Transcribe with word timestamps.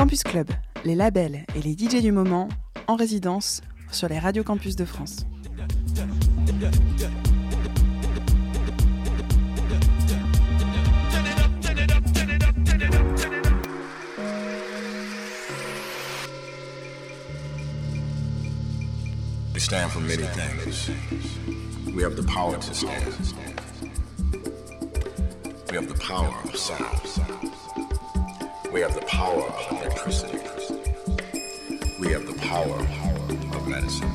Campus 0.00 0.22
Club, 0.22 0.48
les 0.86 0.94
labels 0.94 1.44
et 1.54 1.60
les 1.60 1.74
DJ 1.74 2.00
du 2.00 2.10
moment 2.10 2.48
en 2.86 2.96
résidence 2.96 3.60
sur 3.92 4.08
les 4.08 4.18
radios 4.18 4.42
campus 4.42 4.74
de 4.74 4.86
France. 4.86 5.26
We 19.52 19.60
stand 19.60 19.90
for 19.90 20.00
many 20.00 20.24
things. 20.32 20.90
We 21.94 22.02
have 22.04 22.16
the 22.16 22.22
power 22.22 22.56
to 22.56 22.74
stand. 22.74 23.04
We 25.70 25.76
have 25.76 25.88
the 25.88 26.00
power 26.00 26.32
of 26.42 26.56
sound. 26.56 27.59
We 28.72 28.80
have 28.82 28.94
the 28.94 29.00
power 29.06 29.42
of 29.42 29.72
electricity. 29.72 30.38
We 31.98 32.12
have 32.12 32.24
the 32.24 32.38
power 32.40 32.78
of 33.56 33.68
medicine. 33.68 34.08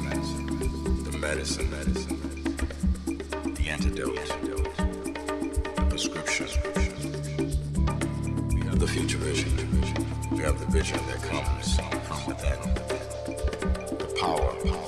The 1.03 1.17
medicine, 1.17 1.69
medicine. 1.71 2.19
the 3.55 3.69
antidote, 3.69 4.15
the 5.75 5.85
prescription. 5.89 6.47
We 8.55 8.61
have 8.61 8.79
the 8.79 8.87
future 8.87 9.17
vision. 9.17 9.51
We 10.31 10.39
have 10.43 10.57
the 10.57 10.67
vision 10.67 10.99
that 11.07 11.21
comes 11.23 11.77
from 12.07 12.25
within. 12.25 12.59
The 13.97 14.15
power 14.21 14.84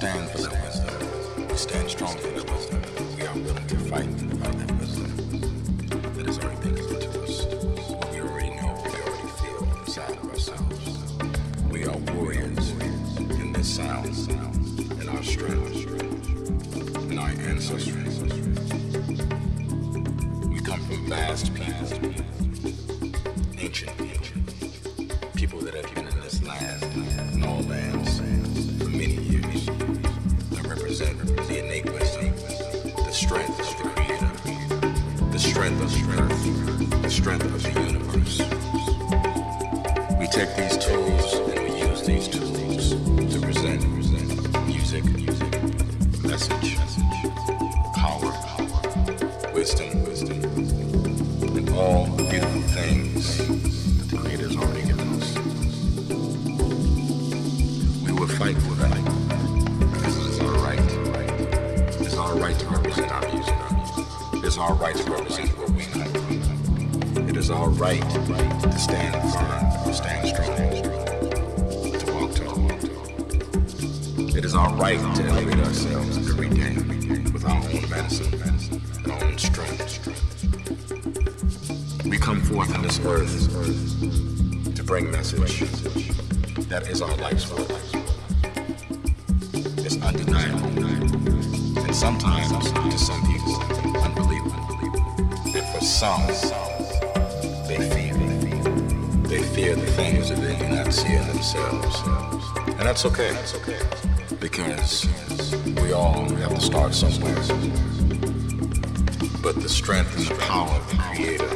stand 0.00 0.30
for 0.30 0.38
that 0.38 0.62
wisdom. 0.64 1.46
We 1.46 1.56
stand 1.56 1.90
strong 1.90 2.16
for 2.16 2.28
that 2.28 2.50
wisdom. 2.50 2.82
We 3.18 3.26
are 3.26 3.34
willing 3.34 3.66
to 3.66 3.76
fight 3.80 4.09
that's 103.02 103.18
okay. 103.18 103.32
That's 103.32 103.54
okay. 103.54 104.36
Because 104.40 105.06
we 105.82 105.92
all 105.92 106.28
have 106.34 106.54
to 106.54 106.60
start 106.60 106.92
somewhere. 106.92 107.34
But 109.42 109.62
the 109.62 109.70
strength 109.70 110.14
and 110.18 110.26
the 110.26 110.34
power 110.34 110.68
of 110.68 110.90
the 110.90 110.96
Creator 110.98 111.48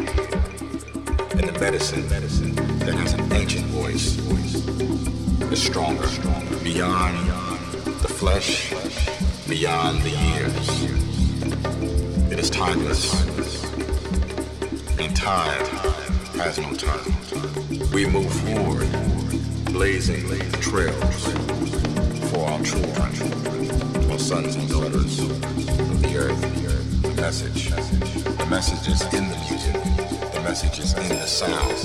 and 1.36 1.46
the 1.46 1.60
medicine, 1.60 2.08
medicine 2.08 2.54
that 2.78 2.94
has 2.94 3.12
an 3.12 3.30
ancient 3.34 3.66
voice 3.66 4.16
is 5.52 5.62
stronger, 5.62 6.08
beyond 6.62 7.28
the 7.84 8.08
flesh, 8.08 8.72
beyond 9.46 10.00
the 10.00 10.10
years. 10.10 10.84
It 12.32 12.38
is 12.38 12.48
timeless, 12.48 13.22
and 14.98 15.14
time 15.14 15.66
has 16.38 16.58
no 16.58 16.72
time. 16.72 17.92
We 17.92 18.06
move 18.06 18.32
forward, 18.32 18.88
blazing 19.74 20.24
trails 20.60 21.24
for 22.30 22.46
our 22.48 22.62
children, 22.62 24.08
our 24.08 24.18
sons 24.20 24.54
and 24.54 24.68
daughters 24.68 25.18
of 25.18 26.00
the 26.00 26.14
earth. 26.16 27.02
The 27.02 27.20
message, 27.20 27.70
the 27.70 28.46
message 28.48 28.86
is 28.86 29.02
in 29.12 29.28
the 29.28 29.36
music. 29.50 29.74
The 30.32 30.40
message 30.44 30.78
is 30.78 30.94
in 30.94 31.08
the 31.08 31.26
sound. 31.26 31.76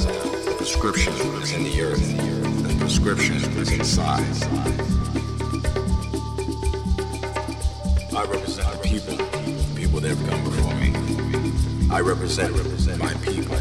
The 0.46 0.54
prescription 0.56 1.14
is 1.42 1.52
in 1.52 1.64
the 1.64 1.82
earth. 1.82 2.10
And 2.12 2.20
the 2.20 2.30
earth. 2.30 2.68
The 2.68 2.76
prescription 2.78 3.38
is 3.58 3.72
inside. 3.72 4.22
I 8.16 8.24
represent 8.26 8.72
the 8.72 8.88
people, 8.88 9.18
people 9.76 10.00
that 10.02 10.16
have 10.16 10.30
come 10.30 10.44
before 10.44 10.76
me. 10.76 11.90
I 11.90 12.02
represent, 12.02 12.56
represent 12.56 13.00
my 13.00 13.16
people. 13.16 13.58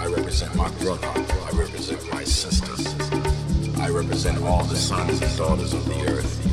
I 0.00 0.06
represent 0.06 0.56
my 0.56 0.70
brother. 0.82 1.06
I 1.06 1.50
represent 1.52 2.12
my 2.12 2.24
sister. 2.24 2.69
I 3.90 3.92
represent 3.92 4.40
all 4.44 4.62
the 4.62 4.76
sons 4.76 5.20
and 5.20 5.36
daughters 5.36 5.74
of 5.74 5.84
the 5.84 6.12
earth 6.12 6.44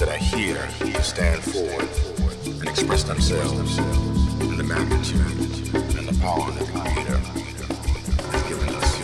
that 0.00 0.08
are 0.08 0.16
here 0.16 0.68
to 0.80 1.00
stand 1.00 1.40
forward 1.44 1.88
and 2.44 2.68
express 2.68 3.04
themselves 3.04 3.78
in 3.78 4.56
the 4.56 4.64
magnitude 4.64 5.30
and 5.96 6.08
the 6.08 6.18
power 6.20 6.50
that 6.50 6.66
the 6.66 6.72
Creator 6.72 7.18
has 8.32 8.42
given 8.48 8.68
us. 8.74 8.98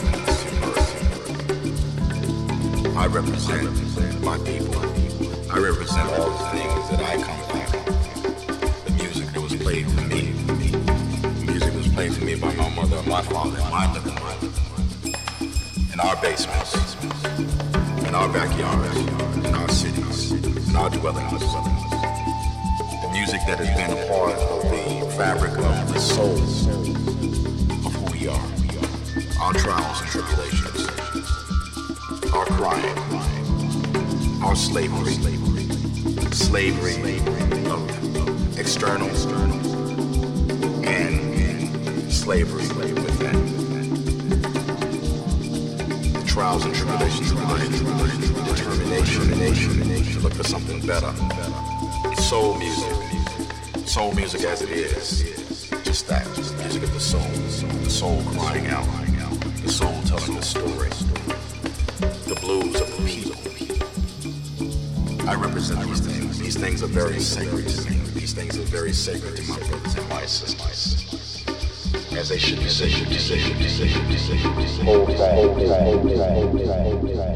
I 2.96 3.06
represent 3.06 3.70
my 4.24 4.36
people. 4.38 4.82
I 5.48 5.58
represent 5.58 6.10
all 6.18 6.30
the 6.30 6.46
things 6.50 6.88
that 6.90 7.00
I 7.00 7.22
come 7.22 7.42
from. 7.46 7.62
The 8.86 8.90
music 9.04 9.28
that 9.34 9.40
was 9.40 9.54
played 9.54 9.88
for 9.88 10.00
me. 10.00 10.32
The 10.32 11.44
music 11.46 11.74
was 11.74 11.86
played 11.86 12.12
for 12.12 12.24
me 12.24 12.34
by 12.34 12.52
my 12.56 12.68
mother 12.70 13.00
my 13.08 13.22
father 13.22 13.60
my 13.70 13.86
basements. 16.26 16.96
In 18.08 18.12
our 18.12 18.28
backyards. 18.28 18.96
In 19.46 19.54
our 19.54 19.68
cities. 19.68 20.32
In 20.32 20.74
our 20.74 20.90
dwellings. 20.90 21.30
The 23.02 23.10
music 23.12 23.40
that 23.46 23.58
has 23.62 23.70
been 23.78 23.92
a 23.96 24.00
part 24.08 24.34
of 24.34 24.62
the 24.72 25.06
fabric 25.16 25.52
of 25.52 25.92
the 25.92 26.00
soul 26.00 26.36
of 27.86 27.92
who 27.94 28.04
we 28.12 28.26
are. 28.26 28.48
Our 29.40 29.52
trials 29.54 30.00
and 30.00 30.10
tribulations. 30.10 30.80
Our 32.34 32.46
crying. 32.58 32.98
Our 34.42 34.56
slavery. 34.56 35.14
Slavery 36.32 37.20
of 37.70 38.58
external 38.58 39.10
and 40.84 42.12
slavery 42.12 42.66
within. 42.94 43.55
Trials 46.36 46.66
and 46.66 46.74
tribulations 46.74 47.30
of 47.32 47.42
life. 47.44 47.70
Determination 48.44 49.72
to 50.12 50.20
look 50.20 50.34
for 50.34 50.44
something 50.44 50.86
better. 50.86 51.10
Soul 52.20 52.58
music. 52.58 52.92
Soul 53.86 54.12
music 54.12 54.44
as 54.44 54.60
it 54.60 54.68
is. 54.68 55.22
Just 55.82 56.06
that. 56.08 56.26
Just 56.36 56.54
music 56.58 56.82
of 56.82 56.92
the 56.92 57.00
soul. 57.00 57.22
The 57.22 57.88
soul 57.88 58.22
crying 58.32 58.66
out. 58.66 58.84
The 59.62 59.72
soul 59.72 59.94
telling 60.02 60.34
the 60.36 60.42
story. 60.42 60.90
The 62.28 62.38
blues 62.42 62.82
of 62.82 62.94
the 62.94 63.02
people. 63.08 63.32
I 65.26 65.36
represent 65.36 65.80
these 65.86 66.00
things. 66.00 66.38
These 66.38 66.58
things 66.58 66.82
are 66.82 66.86
very 66.86 67.18
sacred 67.18 67.66
to 67.66 67.90
me. 67.90 67.96
These 68.12 68.34
things 68.34 68.58
are 68.58 68.64
very 68.64 68.92
sacred 68.92 69.36
to 69.36 69.42
my 69.44 69.56
brothers 69.56 69.94
and 69.94 70.08
my 70.10 70.26
sisters 70.26 71.05
as 72.16 72.30
they 72.30 72.38
should 72.38 72.58
be, 72.58 72.64
they 72.64 72.70
should 72.70 73.08
be, 73.08 73.14
they 73.14 73.20
should 73.20 73.58
be, 73.58 73.64
they 73.64 73.68
should 73.68 74.08
be, 74.08 74.14
they 74.14 74.18
should 74.18 74.56
be. 74.56 74.84
Hold 74.84 75.08
back, 75.08 75.32
hold 75.34 75.56
back, 75.58 75.80
hold 75.82 76.04
back, 76.08 76.80
hold 76.82 77.16
back. 77.16 77.35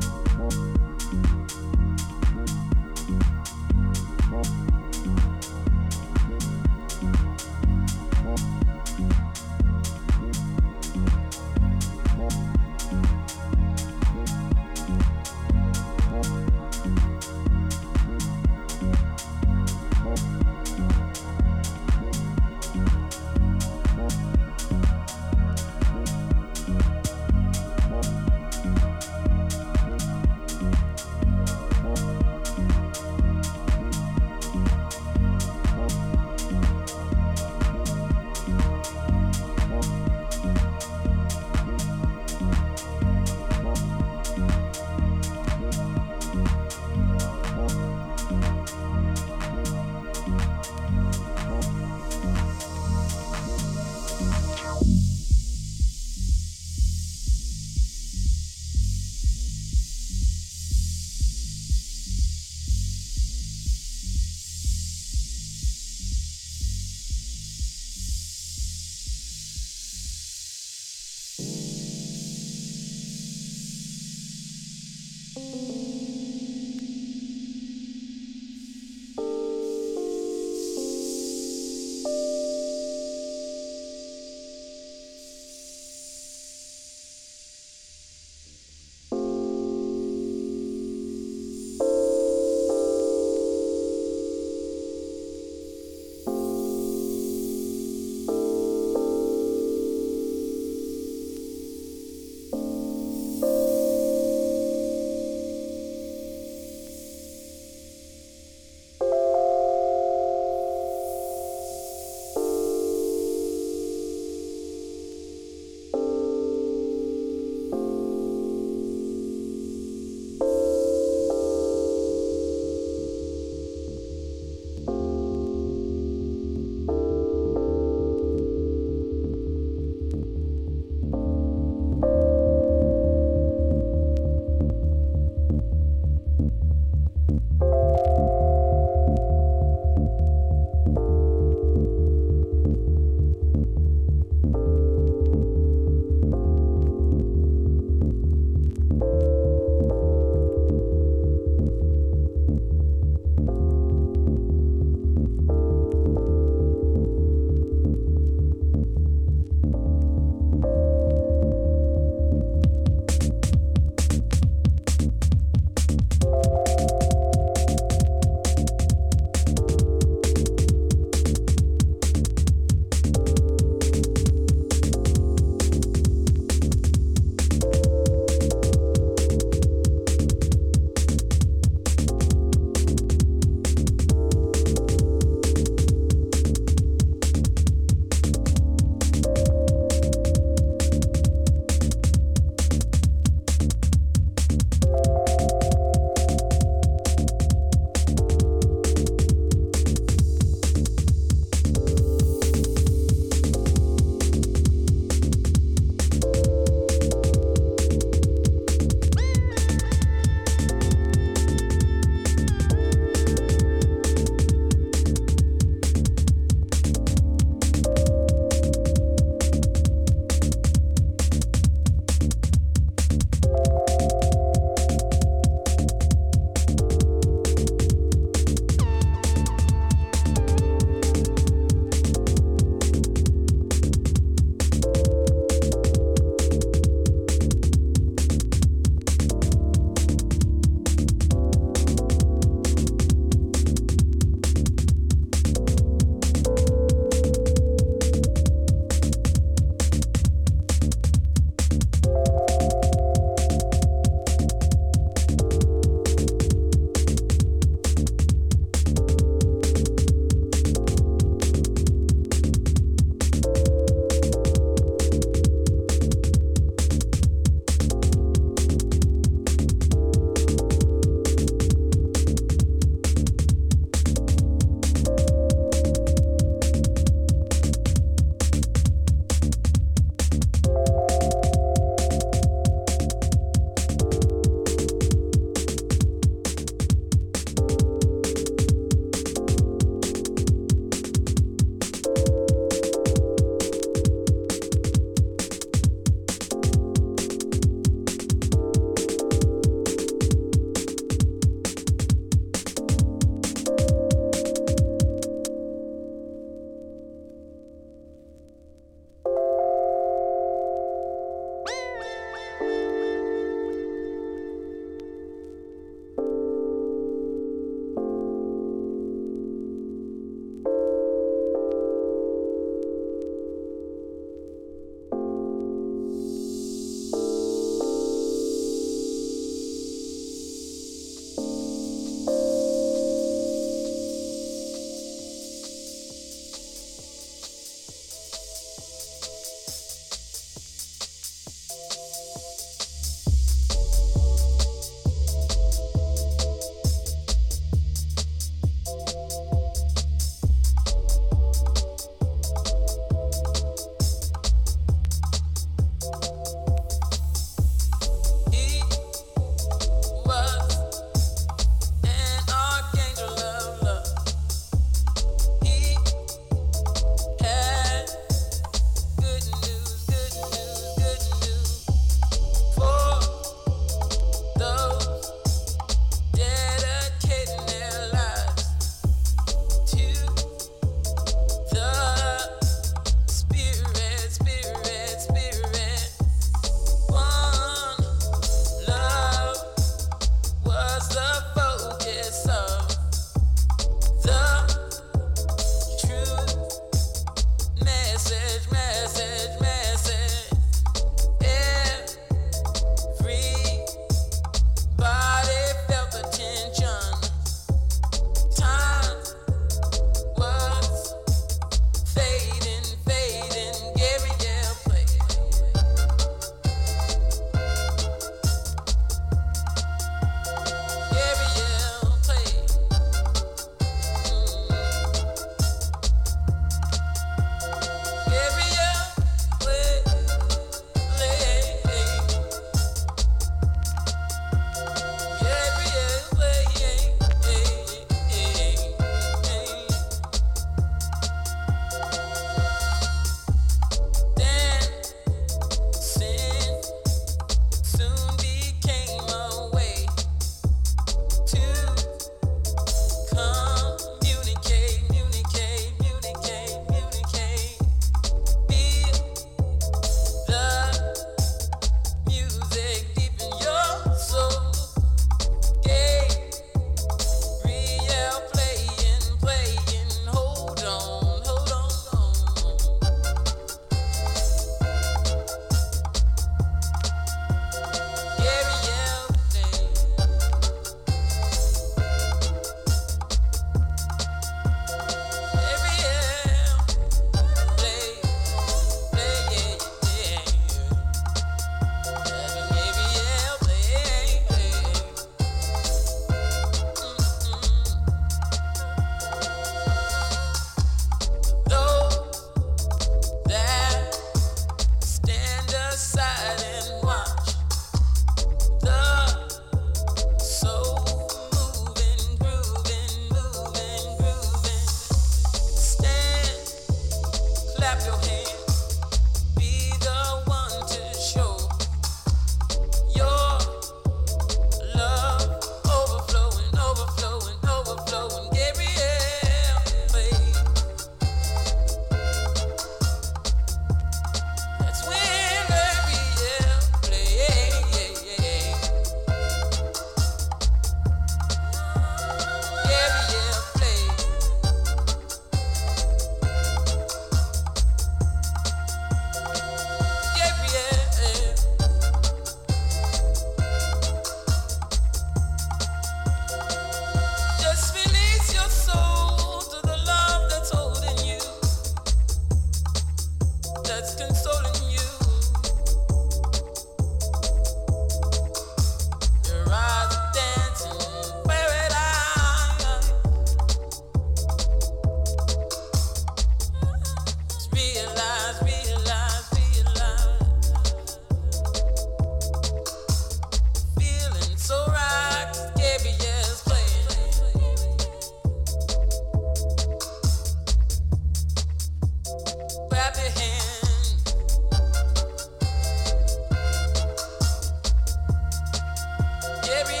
Baby. 599.71 600.00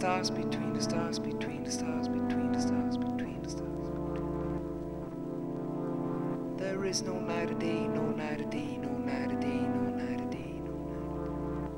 Stars, 0.00 0.30
between 0.30 0.72
the 0.72 0.80
stars, 0.80 1.18
between 1.18 1.62
the 1.62 1.70
stars, 1.70 2.08
between 2.08 2.52
the 2.52 2.60
stars, 2.60 2.96
between 2.96 3.42
the 3.42 3.50
stars. 3.50 3.84
There 6.58 6.86
is 6.86 7.02
no 7.02 7.20
night 7.20 7.50
or 7.50 7.54
day, 7.58 7.86
no 7.86 8.08
night 8.12 8.40
or 8.40 8.44
day, 8.44 8.78
no 8.78 8.88
night 8.96 9.30
or 9.30 9.38
day, 9.38 9.60
no 9.60 9.90
night 9.90 10.22
or 10.22 10.30
day, 10.30 10.62
no 10.64 10.72
night. 10.88 11.70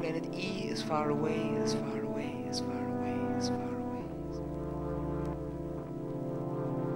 Planet 0.00 0.34
E 0.34 0.66
is 0.68 0.82
far 0.82 1.10
away, 1.10 1.38
is 1.62 1.74
far 1.74 2.02
away, 2.02 2.44
is 2.50 2.58
far 2.58 2.88
away, 2.88 3.16
is 3.38 3.50
far 3.50 3.76
away. 3.78 4.02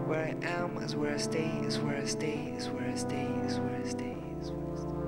Where 0.08 0.24
I 0.24 0.34
am 0.44 0.76
is 0.78 0.96
where 0.96 1.14
I 1.14 1.18
stay, 1.18 1.52
is 1.62 1.78
where 1.78 1.98
I 1.98 2.04
stay, 2.04 2.52
is 2.56 2.68
where 2.68 2.90
I 2.90 2.96
stay, 2.96 3.28
is 3.46 3.60
where 3.60 3.76
I 3.80 3.84
stay, 3.88 4.16
is 4.40 4.50
where 4.50 4.72
I 4.72 4.76
stay. 4.76 5.01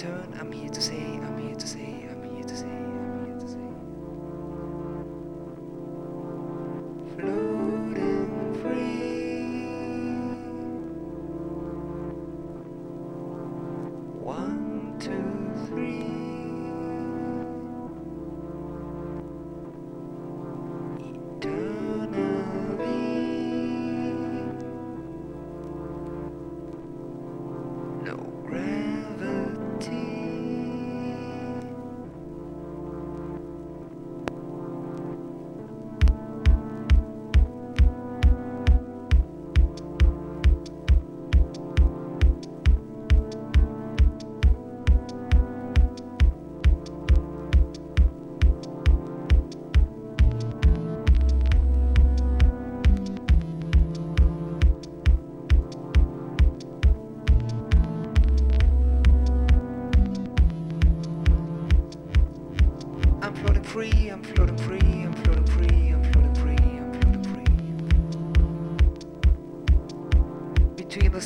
Return, 0.00 0.34
I'm 0.40 0.50
here 0.50 0.70
to 0.70 0.80
say, 0.80 0.96
I'm 0.96 1.36
here 1.36 1.54
to 1.54 1.66
say, 1.66 2.06
I'm 2.10 2.34
here 2.34 2.42
to 2.42 2.56
say, 2.56 2.89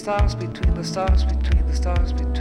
stars, 0.05 0.35
between 0.35 0.75
the 0.75 0.85
stars, 0.85 1.25
between 1.25 1.67
the 1.67 1.75
stars, 1.75 2.13
between 2.13 2.34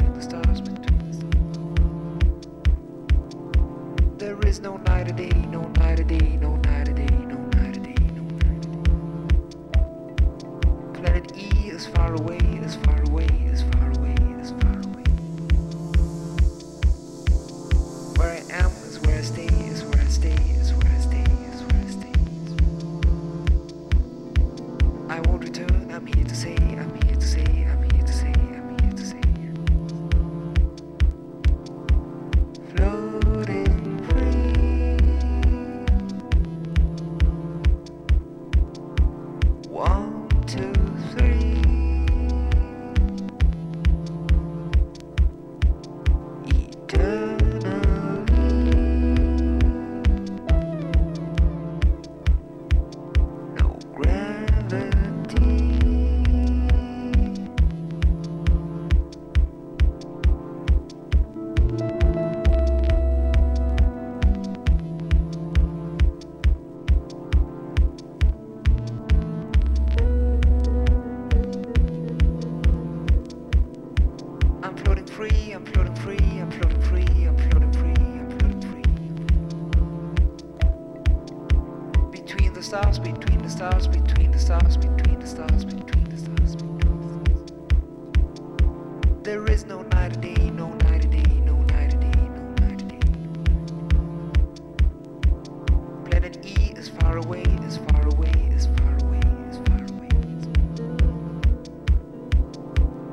far 97.14 97.26
away, 97.28 97.43
as 97.64 97.78
far 97.78 98.07
away, 98.07 98.32
as 98.55 98.66
far 98.66 98.97
away, 99.03 99.20
as 99.49 99.57
far 99.68 99.84
away. 99.93 100.09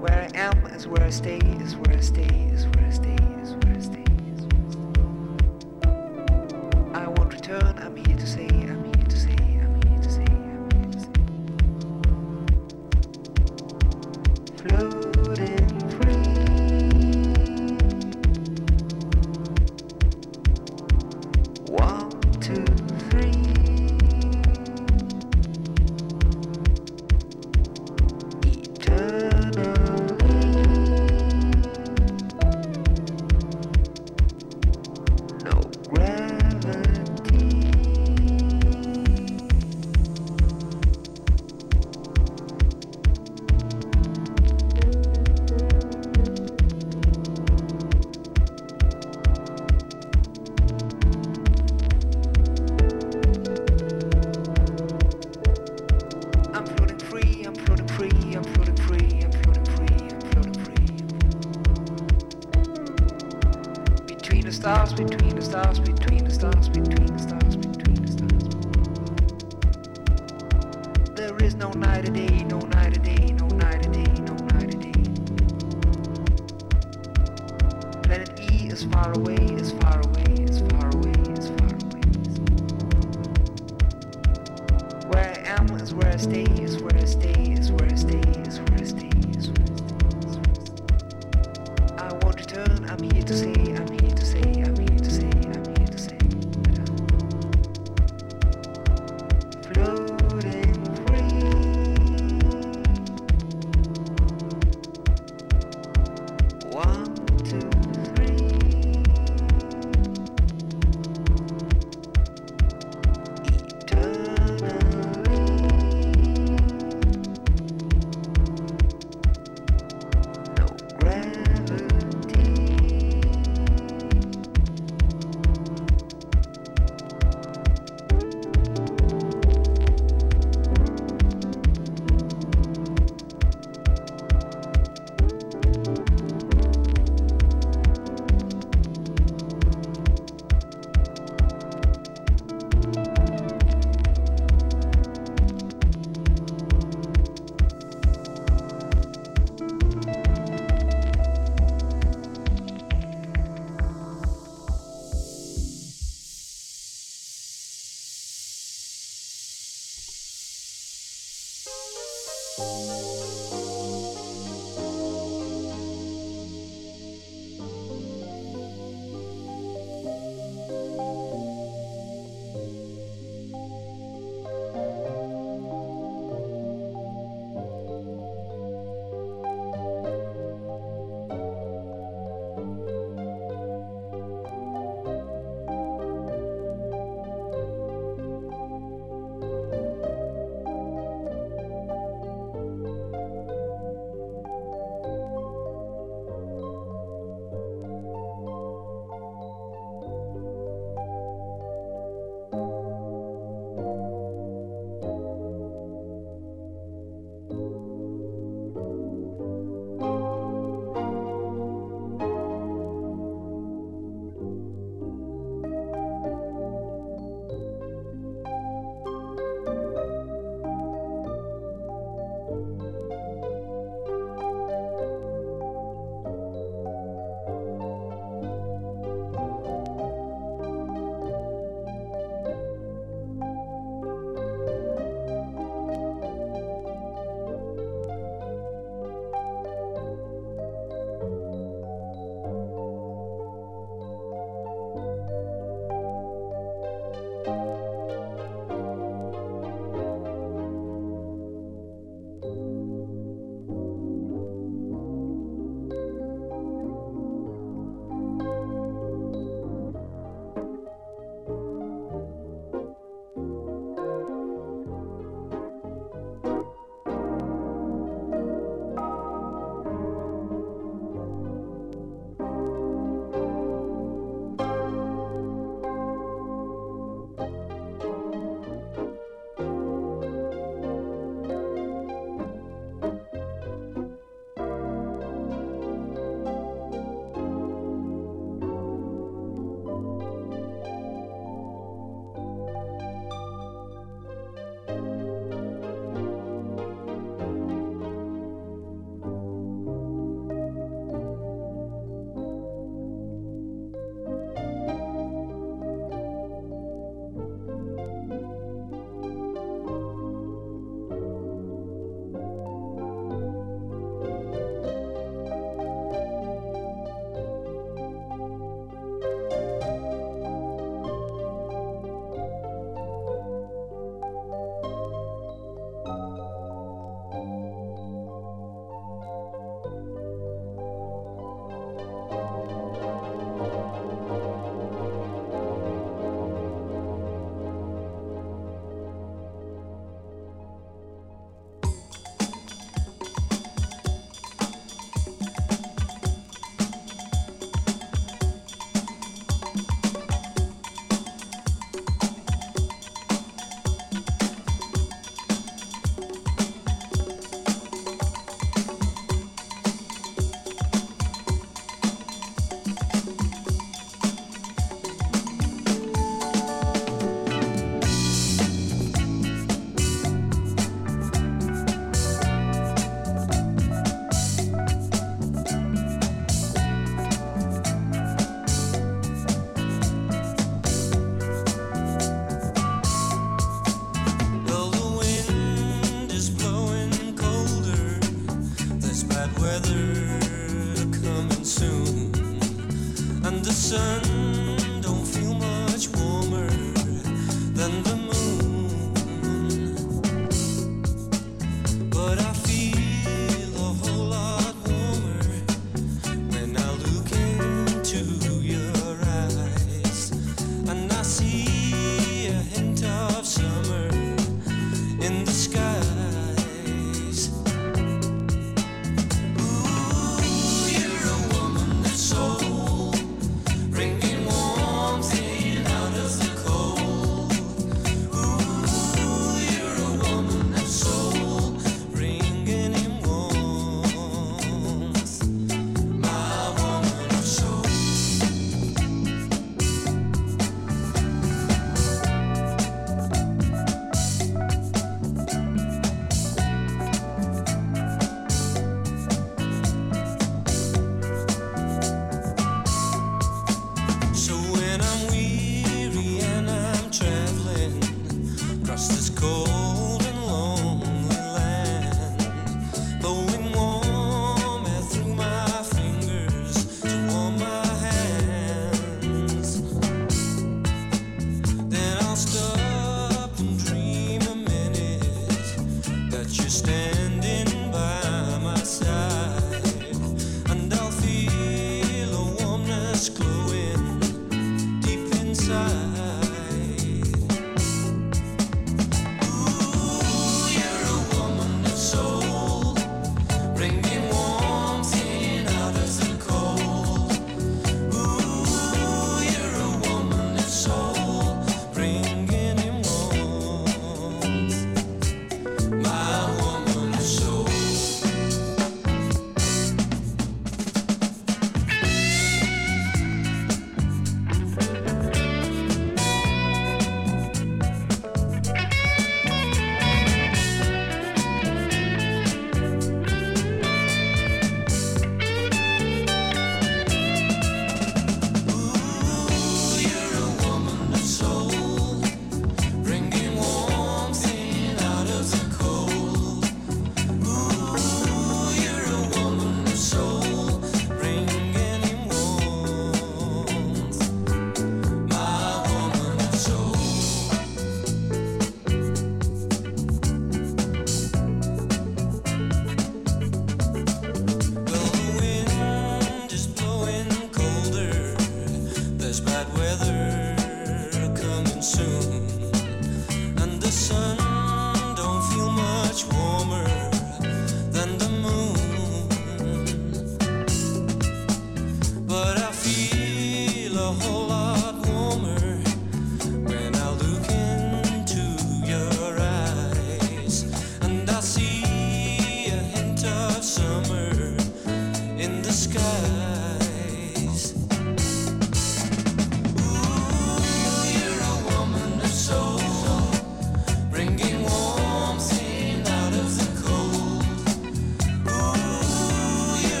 Where 0.00 0.22
I 0.22 0.38
am 0.38 0.64
is 0.74 0.86
where 0.86 1.02
I 1.02 1.10
stay, 1.10 1.38
is 1.60 1.76
where 1.76 1.96
I 1.98 2.00
stay, 2.00 2.48
is 2.50 2.66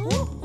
Ooh. 0.00 0.39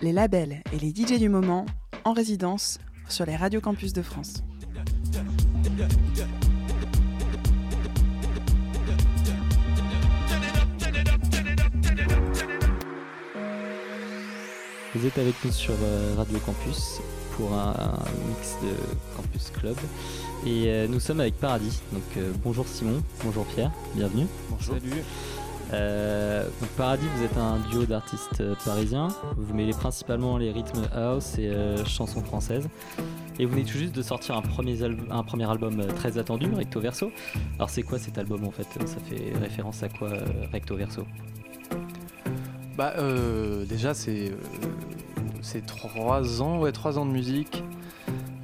Les 0.00 0.12
labels 0.12 0.62
et 0.72 0.78
les 0.78 0.90
DJ 0.90 1.18
du 1.18 1.28
moment 1.28 1.66
en 2.04 2.12
résidence 2.12 2.78
sur 3.08 3.26
les 3.26 3.36
radios 3.36 3.60
campus 3.60 3.92
de 3.92 4.02
France. 4.02 4.42
Vous 14.94 15.06
êtes 15.06 15.18
avec 15.18 15.34
nous 15.44 15.52
sur 15.52 15.74
euh, 15.82 16.14
Radio 16.16 16.38
Campus 16.38 17.00
pour 17.36 17.52
un, 17.54 17.74
mix 18.28 18.56
de 18.62 18.74
Campus 19.16 19.50
Club. 19.50 19.76
Et 20.46 20.64
euh, 20.66 20.86
nous 20.86 21.00
sommes 21.00 21.20
avec 21.20 21.38
Paradis. 21.38 21.80
Donc 21.92 22.02
euh, 22.16 22.32
bonjour 22.44 22.66
Simon, 22.66 23.02
bonjour 23.24 23.46
Pierre, 23.46 23.70
bienvenue. 23.94 24.26
Salut. 24.60 25.02
Euh, 25.72 26.46
Paradis, 26.76 27.06
vous 27.16 27.24
êtes 27.24 27.36
un 27.38 27.58
duo 27.70 27.86
d'artistes 27.86 28.40
euh, 28.40 28.54
parisiens. 28.64 29.08
Vous 29.36 29.54
mêlez 29.54 29.72
principalement 29.72 30.36
les 30.36 30.52
rythmes 30.52 30.86
house 30.94 31.38
et 31.38 31.48
euh, 31.48 31.82
chansons 31.84 32.22
françaises. 32.22 32.68
Et 33.38 33.46
vous 33.46 33.52
venez 33.52 33.64
tout 33.64 33.78
juste 33.78 33.94
de 33.94 34.02
sortir 34.02 34.36
un 34.36 34.42
premier, 34.42 34.82
album 34.82 35.80
euh, 35.80 35.86
très 35.92 36.18
attendu, 36.18 36.46
Recto 36.54 36.80
Verso. 36.80 37.10
Alors 37.56 37.70
c'est 37.70 37.82
quoi 37.82 37.98
cet 37.98 38.18
album 38.18 38.44
en 38.44 38.50
fait? 38.50 38.66
Ça 38.86 38.98
fait 39.00 39.32
référence 39.40 39.82
à 39.82 39.88
quoi 39.88 40.10
Recto 40.52 40.76
Verso? 40.76 41.06
Bah 42.76 42.94
déjà 43.68 43.92
c'est 43.92 44.32
c'est 45.42 45.66
trois 45.66 46.22
ouais 46.22 46.72
trois 46.72 46.98
ans 46.98 47.04
de 47.04 47.10
musique 47.10 47.62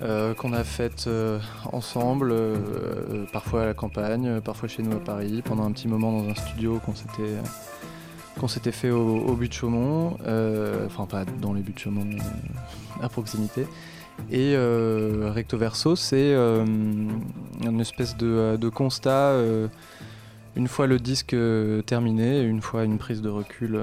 euh, 0.01 0.33
qu'on 0.33 0.53
a 0.53 0.63
faites 0.63 1.07
euh, 1.09 1.41
ensemble, 1.73 2.31
euh, 2.31 3.25
parfois 3.33 3.63
à 3.63 3.67
la 3.67 3.75
campagne, 3.75 4.41
parfois 4.41 4.69
chez 4.69 4.85
nous 4.85 4.93
à 4.93 5.01
Paris, 5.01 5.43
pendant 5.45 5.65
un 5.65 5.73
petit 5.73 5.89
moment 5.89 6.13
dans 6.13 6.29
un 6.29 6.35
studio 6.37 6.79
qu'on 6.85 6.95
s'était 6.95 7.37
qu'on 8.39 8.47
s'était 8.47 8.71
fait 8.71 8.91
au, 8.91 9.35
but 9.35 9.49
de 9.49 9.53
Chaumont, 9.53 10.17
enfin 10.87 11.07
pas 11.07 11.25
dans 11.25 11.53
les 11.55 11.61
buts 11.61 11.73
de 11.73 11.79
Chaumont, 11.81 12.05
mais 12.05 12.23
à 13.03 13.09
proximité. 13.09 13.67
Et 14.31 14.55
Recto 14.57 15.59
Verso, 15.59 15.97
c'est 15.97 16.35
une 16.37 17.81
espèce 17.81 18.17
de, 18.17 18.69
constat 18.69 19.43
une 20.55 20.69
fois 20.69 20.87
le 20.87 21.01
disque 21.01 21.35
terminé, 21.87 22.41
une 22.43 22.63
fois 22.63 22.85
une 22.85 22.99
prise 22.99 23.23
de 23.23 23.29
recul, 23.29 23.81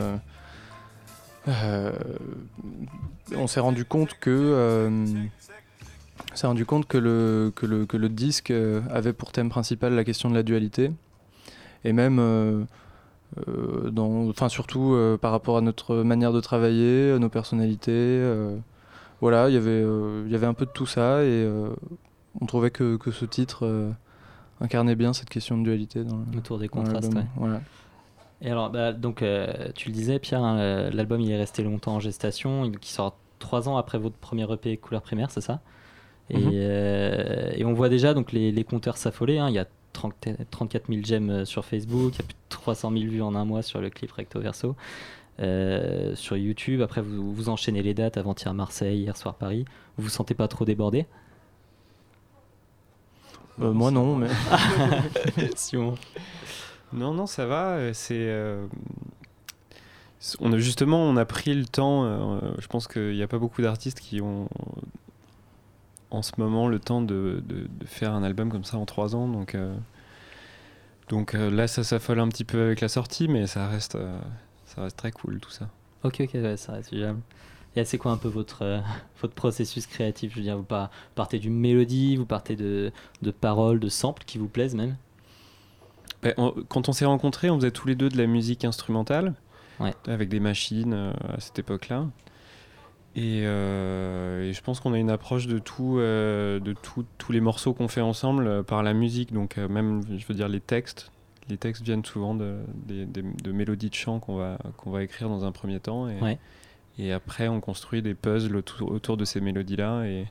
on 3.36 3.48
s'est 3.48 3.60
rendu 3.60 3.84
compte 3.84 4.18
que 4.22 4.90
s'est 6.34 6.48
rendu 6.48 6.66
compte 6.66 6.88
que 6.88 6.98
le, 6.98 7.52
que 7.56 7.66
le, 7.66 7.86
que 7.86 7.98
le 7.98 8.10
disque 8.10 8.52
euh, 8.52 8.82
avait 8.90 9.14
pour 9.14 9.32
thème 9.32 9.50
principal 9.50 9.94
la 9.94 10.04
question 10.04 10.30
de 10.30 10.36
la 10.36 10.44
dualité 10.44 10.92
et 11.84 11.94
même 11.94 12.18
euh, 12.20 12.64
euh, 13.48 13.90
dans, 13.92 14.28
enfin 14.30 14.50
surtout 14.50 14.94
euh, 14.94 15.18
par 15.18 15.32
rapport 15.32 15.58
à 15.58 15.62
notre 15.62 15.98
manière 15.98 16.34
de 16.34 16.40
travailler, 16.42 17.12
à 17.12 17.20
nos 17.20 17.30
personnalités. 17.30 17.92
euh, 17.94 18.56
voilà, 19.22 19.50
il 19.50 19.54
y 19.56 19.58
avait, 19.58 19.82
il 20.26 20.32
y 20.32 20.36
avait 20.36 20.46
un 20.46 20.54
peu 20.54 20.66
de 20.66 20.72
tout 20.72 20.86
ça 20.86 21.24
et 21.24 21.50
on 22.42 22.46
trouvait 22.46 22.70
que, 22.72 22.98
que 22.98 23.12
ce 23.12 23.24
titre 23.26 23.92
incarnait 24.62 24.96
bien 24.96 25.14
cette 25.14 25.30
question 25.30 25.58
de 25.58 25.64
dualité 25.64 26.04
dans 26.04 26.18
le- 26.18 26.38
autour 26.38 26.60
des 26.60 26.68
contrastes 26.68 27.14
ouais. 27.14 27.26
Voilà. 27.38 27.62
Et 28.42 28.52
alors, 28.52 28.70
bah, 28.70 28.92
donc, 28.92 29.24
tu 29.76 29.90
le 29.90 29.94
disais, 29.94 30.20
Pierre, 30.20 30.44
hein, 30.44 30.90
l'album 30.92 31.22
il 31.22 31.32
est 31.32 31.38
resté 31.38 31.64
longtemps 31.64 31.96
en 31.96 32.00
gestation, 32.02 32.66
il- 32.66 32.78
qui 32.78 32.92
sort 32.92 33.18
trois 33.40 33.70
ans 33.70 33.78
après 33.78 33.98
votre 33.98 34.18
premier 34.18 34.46
EP 34.52 34.76
Couleur 34.78 35.02
Primaire, 35.02 35.32
c'est 35.32 35.42
ça? 35.42 35.62
Et, 36.30 36.38
Mhm. 36.38 36.52
euh, 36.54 37.52
et 37.56 37.66
on 37.66 37.74
voit 37.74 37.90
déjà 37.90 38.14
donc 38.14 38.32
les, 38.32 38.52
les 38.52 38.64
compteurs 38.64 38.98
s'affoler. 38.98 39.38
hein, 39.38 39.50
il 39.50 39.56
y 39.56 39.60
a 39.60 39.68
30 39.94 40.28
34 40.52 40.88
000 40.90 41.02
j'aime 41.06 41.46
sur 41.46 41.64
Facebook, 41.66 42.14
il 42.16 42.20
y 42.20 42.22
a 42.22 42.26
plus 42.26 42.34
de 42.34 42.40
300 42.50 42.92
000 42.92 43.04
vues 43.06 43.22
en 43.22 43.36
un 43.36 43.46
mois 43.46 43.62
sur 43.62 43.80
le 43.82 43.90
clip 43.90 44.12
Recto 44.12 44.40
Verso. 44.40 44.76
Euh, 45.42 46.16
sur 46.16 46.38
YouTube, 46.38 46.82
après 46.82 47.02
vous, 47.02 47.34
vous 47.34 47.50
enchaînez 47.50 47.82
les 47.84 47.94
dates, 47.94 48.18
avant-hier 48.18 48.54
Marseille, 48.54 49.00
hier 49.00 49.16
soir 49.18 49.36
Paris. 49.36 49.66
Vous 49.98 50.04
vous 50.06 50.10
sentez 50.10 50.34
pas 50.34 50.48
trop 50.48 50.64
débordé? 50.66 51.06
Euh, 53.62 53.72
moi 53.72 53.92
non, 53.92 54.16
mais 54.18 54.28
Simon 55.56 55.96
Non, 56.94 57.14
non, 57.14 57.26
ça 57.26 57.46
va. 57.46 57.94
C'est. 57.94 58.16
euh, 58.18 58.66
On 60.40 60.52
a 60.52 60.58
justement, 60.58 61.04
on 61.04 61.16
a 61.18 61.26
pris 61.26 61.54
le 61.54 61.66
temps. 61.66 62.04
euh, 62.06 62.40
je 62.60 62.68
pense 62.68 62.88
qu'il 62.88 63.12
n'y 63.14 63.24
a 63.24 63.28
pas 63.28 63.38
beaucoup 63.38 63.62
d'artistes 63.62 64.00
qui 64.00 64.20
ont 64.22 64.50
en 66.16 66.22
ce 66.22 66.32
moment 66.38 66.68
le 66.68 66.80
temps 66.80 67.02
de, 67.02 67.44
de- 67.46 67.68
de 67.68 67.86
faire 67.86 68.14
un 68.14 68.24
album 68.24 68.52
comme 68.52 68.64
ça 68.64 68.78
en 68.78 68.86
trois 68.86 69.16
ans. 69.16 69.28
Donc, 69.28 69.54
euh, 69.56 69.76
donc 71.10 71.36
euh, 71.36 71.52
là, 71.52 71.68
ça 71.68 71.84
s'affole 71.84 72.20
un 72.20 72.28
petit 72.30 72.44
peu 72.46 72.62
avec 72.64 72.82
la 72.82 72.88
sortie, 72.88 73.28
mais 73.28 73.48
ça 73.48 73.68
reste, 73.68 73.96
euh, 73.96 74.18
ça 74.66 74.82
reste 74.82 74.98
très 74.98 75.12
cool 75.12 75.40
tout 75.40 75.52
ça. 75.52 75.70
Ok, 76.04 76.22
ok, 76.22 76.32
ouais, 76.34 76.58
ça 76.58 76.74
reste 76.74 76.92
vivable. 76.92 77.20
Et 77.76 77.84
c'est 77.84 77.98
quoi 77.98 78.12
un 78.14 78.18
peu 78.18 78.30
votre, 78.30 78.62
euh, 78.64 78.80
votre 79.22 79.34
processus 79.34 79.86
créatif 79.86 80.32
Je 80.32 80.38
veux 80.38 80.44
dire, 80.44 80.58
vous 80.58 80.64
par- 80.64 80.90
partez 81.14 81.40
d'une 81.40 81.56
mélodie, 81.60 82.16
vous 82.16 82.26
partez 82.26 82.56
de, 82.56 82.92
de 83.22 83.32
paroles, 83.32 83.80
de 83.80 83.90
samples 83.90 84.24
qui 84.26 84.38
vous 84.38 84.48
plaisent 84.48 84.76
même? 84.76 84.96
Ben, 86.24 86.34
on- 86.38 86.54
quand 86.70 86.90
on 86.90 86.94
s'est 86.94 87.06
rencontrés, 87.06 87.50
on 87.50 87.58
faisait 87.58 87.72
tous 87.72 87.88
les 87.88 87.96
deux 87.96 88.10
de 88.10 88.18
la 88.18 88.26
musique 88.28 88.66
instrumentale, 88.66 89.34
Ouais. 89.80 89.94
avec 90.08 90.30
des 90.30 90.40
machines 90.40 90.94
euh, 90.94 91.12
à 91.36 91.40
cette 91.42 91.60
époque-là. 91.60 92.06
Et, 93.16 93.44
euh, 93.46 94.50
et 94.50 94.54
je 94.54 94.62
pense 94.62 94.80
qu'on 94.82 94.94
a 94.94 94.98
une 94.98 95.10
approche 95.10 95.48
de 95.48 95.58
tout, 95.58 95.98
euh, 96.00 96.60
de 96.60 96.74
tout- 96.74 97.06
tous 97.18 97.32
les 97.32 97.40
morceaux 97.40 97.74
qu'on 97.74 97.88
fait 97.88 98.02
ensemble 98.02 98.46
euh, 98.48 98.62
par 98.64 98.84
la 98.84 98.94
musique. 98.94 99.32
Donc 99.34 99.58
même, 99.58 100.02
je 100.18 100.26
veux 100.26 100.34
dire, 100.34 100.50
les 100.50 100.60
textes. 100.60 101.12
Les 101.48 101.58
textes 101.58 101.84
viennent 101.84 102.04
souvent 102.04 102.34
de, 102.36 102.58
mélodies 103.52 103.90
de 103.90 103.96
chant 103.96 104.20
qu'on 104.20 104.36
va, 104.36 104.58
qu'on 104.78 104.90
va 104.92 105.04
écrire 105.04 105.30
dans 105.30 105.46
un 105.46 105.52
premier 105.52 105.80
temps. 105.80 106.10
Et, 106.10 106.20
Ouais. 106.20 106.40
et 106.98 107.14
après, 107.14 107.48
on 107.48 107.62
construit 107.62 108.02
des 108.02 108.16
puzzles 108.16 108.56
autour, 108.56 108.92
autour 108.92 109.16
de 109.16 109.26
ces 109.26 109.40
mélodies-là. 109.42 110.06
Et, 110.06 110.26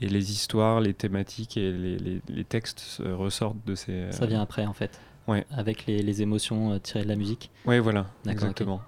et 0.00 0.08
les 0.08 0.32
histoires, 0.32 0.80
les 0.80 0.92
thématiques 0.92 1.56
et 1.56 1.70
les, 1.72 1.96
les- 1.98 2.20
les 2.28 2.44
textes 2.44 3.00
ressortent 3.04 3.64
de 3.64 3.74
ces... 3.76 4.10
Ça 4.10 4.26
vient 4.26 4.42
après 4.42 4.66
en 4.66 4.72
fait. 4.72 5.00
Ouais. 5.28 5.46
Avec 5.52 5.86
les, 5.86 6.02
les 6.02 6.20
émotions 6.20 6.78
tirées 6.80 7.04
de 7.04 7.08
la 7.08 7.16
musique. 7.16 7.50
Ouais, 7.64 7.78
voilà, 7.78 8.06
exactement. 8.28 8.82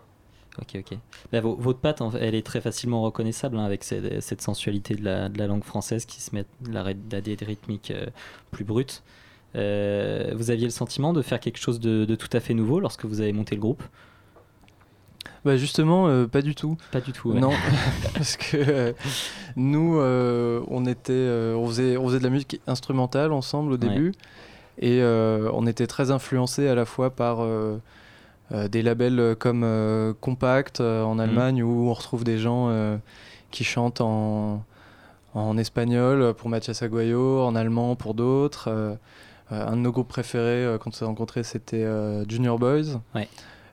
Ok, 0.61 0.77
ok. 0.81 0.99
Bah, 1.33 1.41
vo- 1.41 1.57
votre 1.57 1.79
patte, 1.81 2.03
elle 2.21 2.35
est 2.35 2.47
très 2.47 2.61
facilement 2.61 3.03
reconnaissable 3.03 3.59
hein, 3.59 3.65
avec 3.65 3.85
cette, 3.85 4.21
cette 4.23 4.41
sensualité 4.43 4.95
de 4.95 5.05
la, 5.05 5.29
de 5.29 5.39
la 5.39 5.47
langue 5.47 5.65
française 5.65 6.07
qui 6.07 6.21
se 6.21 6.35
met 6.35 6.45
la, 6.71 6.83
la 6.83 7.21
rythmique 7.47 7.91
euh, 7.91 8.07
plus 8.51 8.65
brute. 8.65 9.03
Euh, 9.55 10.33
vous 10.35 10.51
aviez 10.51 10.65
le 10.65 10.71
sentiment 10.71 11.13
de 11.13 11.23
faire 11.23 11.41
quelque 11.41 11.59
chose 11.59 11.81
de, 11.81 12.05
de 12.05 12.15
tout 12.15 12.29
à 12.33 12.41
fait 12.41 12.55
nouveau 12.55 12.81
lorsque 12.81 13.05
vous 13.05 13.21
avez 13.21 13.33
monté 13.33 13.55
le 13.55 13.61
groupe? 13.61 13.83
Bah 15.45 15.57
justement, 15.57 16.09
euh, 16.09 16.27
pas 16.27 16.43
du 16.43 16.55
tout. 16.55 16.77
Pas 16.91 17.01
du 17.01 17.13
tout. 17.13 17.31
ouais. 17.31 17.41
Non, 17.41 17.53
parce 18.15 18.37
que 18.37 18.57
euh, 18.57 18.93
nous, 19.57 19.97
on 19.99 20.87
était, 20.87 21.53
on 21.55 21.67
faisait, 21.69 21.97
on 21.97 22.07
faisait 22.09 22.19
de 22.19 22.25
la 22.25 22.31
musique 22.31 22.61
instrumentale 22.67 23.33
ensemble 23.33 23.73
au 23.73 23.77
Ouais. 23.77 23.89
début, 23.89 24.13
et 24.81 25.01
on 25.03 25.67
était 25.67 25.87
très 25.87 26.11
influencés 26.11 26.69
à 26.69 26.75
la 26.75 26.85
fois 26.85 27.11
par 27.11 27.39
des 28.53 28.83
labels 28.83 29.35
comme 29.39 29.63
euh, 29.65 30.13
Compact 30.21 30.81
euh, 30.81 31.03
en 31.03 31.19
Allemagne, 31.19 31.63
où 31.63 31.89
on 31.89 31.93
retrouve 31.93 32.23
des 32.25 32.39
gens 32.39 32.69
euh, 32.69 32.97
qui 33.51 33.65
chantent 33.65 34.01
en, 34.01 34.63
en 35.35 35.59
espagnol 35.59 36.33
pour 36.35 36.49
Mathias 36.49 36.83
Aguayo, 36.83 37.41
en 37.43 37.55
allemand 37.57 37.97
pour 37.97 38.15
d'autres. 38.15 38.69
euh, 38.69 38.95
euh, 39.53 39.67
un 39.69 39.73
de 39.77 39.81
nos 39.83 39.93
groupes 39.93 40.09
préférés 40.09 40.65
euh, 40.65 40.79
quand 40.79 40.91
on 40.91 40.93
s'est 40.93 41.05
rencontrés, 41.05 41.45
c'était 41.45 41.85
euh, 41.85 42.25
Junior 42.29 42.59
Boys. 42.59 43.01
Ouais. 43.15 43.29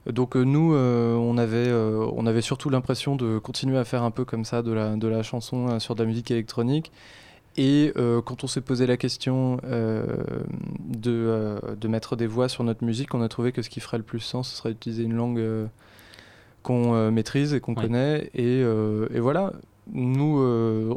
Donc 0.05 0.35
euh, 0.35 0.43
nous, 0.43 0.73
euh, 0.75 1.15
on, 1.15 1.37
avait, 1.37 1.67
euh, 1.67 2.05
on 2.15 2.25
avait 2.27 2.41
surtout 2.41 2.69
l'impression 2.69 3.15
de 3.15 3.39
continuer 3.39 3.77
à 3.77 3.83
faire 3.85 4.03
un 4.03 4.11
peu 4.11 4.25
comme 4.25 4.45
ça 4.45 4.61
de 4.61 4.71
la, 4.71 4.95
de 4.95 5.07
la 5.07 5.23
chanson 5.23 5.69
euh, 5.69 5.79
sur 5.79 5.95
de 5.95 6.03
la 6.03 6.07
musique 6.07 6.29
électronique. 6.29 6.91
Et 7.55 7.93
euh, 7.97 8.21
quand 8.21 8.43
on 8.43 8.47
s'est 8.47 8.61
posé 8.61 8.87
la 8.87 8.97
question 8.97 9.57
euh, 9.63 10.05
de, 10.79 11.11
euh, 11.11 11.59
de 11.79 11.87
mettre 11.87 12.15
des 12.15 12.25
voix 12.25 12.49
sur 12.49 12.63
notre 12.63 12.83
musique, 12.83 13.13
on 13.13 13.21
a 13.21 13.29
trouvé 13.29 13.51
que 13.51 13.61
ce 13.61 13.69
qui 13.69 13.79
ferait 13.79 13.97
le 13.97 14.03
plus 14.03 14.19
sens, 14.21 14.49
ce 14.49 14.57
serait 14.57 14.71
d'utiliser 14.71 15.03
une 15.03 15.13
langue 15.13 15.41
qu'on 16.63 17.11
maîtrise 17.11 17.53
et 17.53 17.59
qu'on 17.59 17.75
Ouais. 17.75 17.83
connaît. 17.83 18.31
Et, 18.33 18.59
et 18.61 19.19
voilà, 19.19 19.53
nous, 19.91 20.39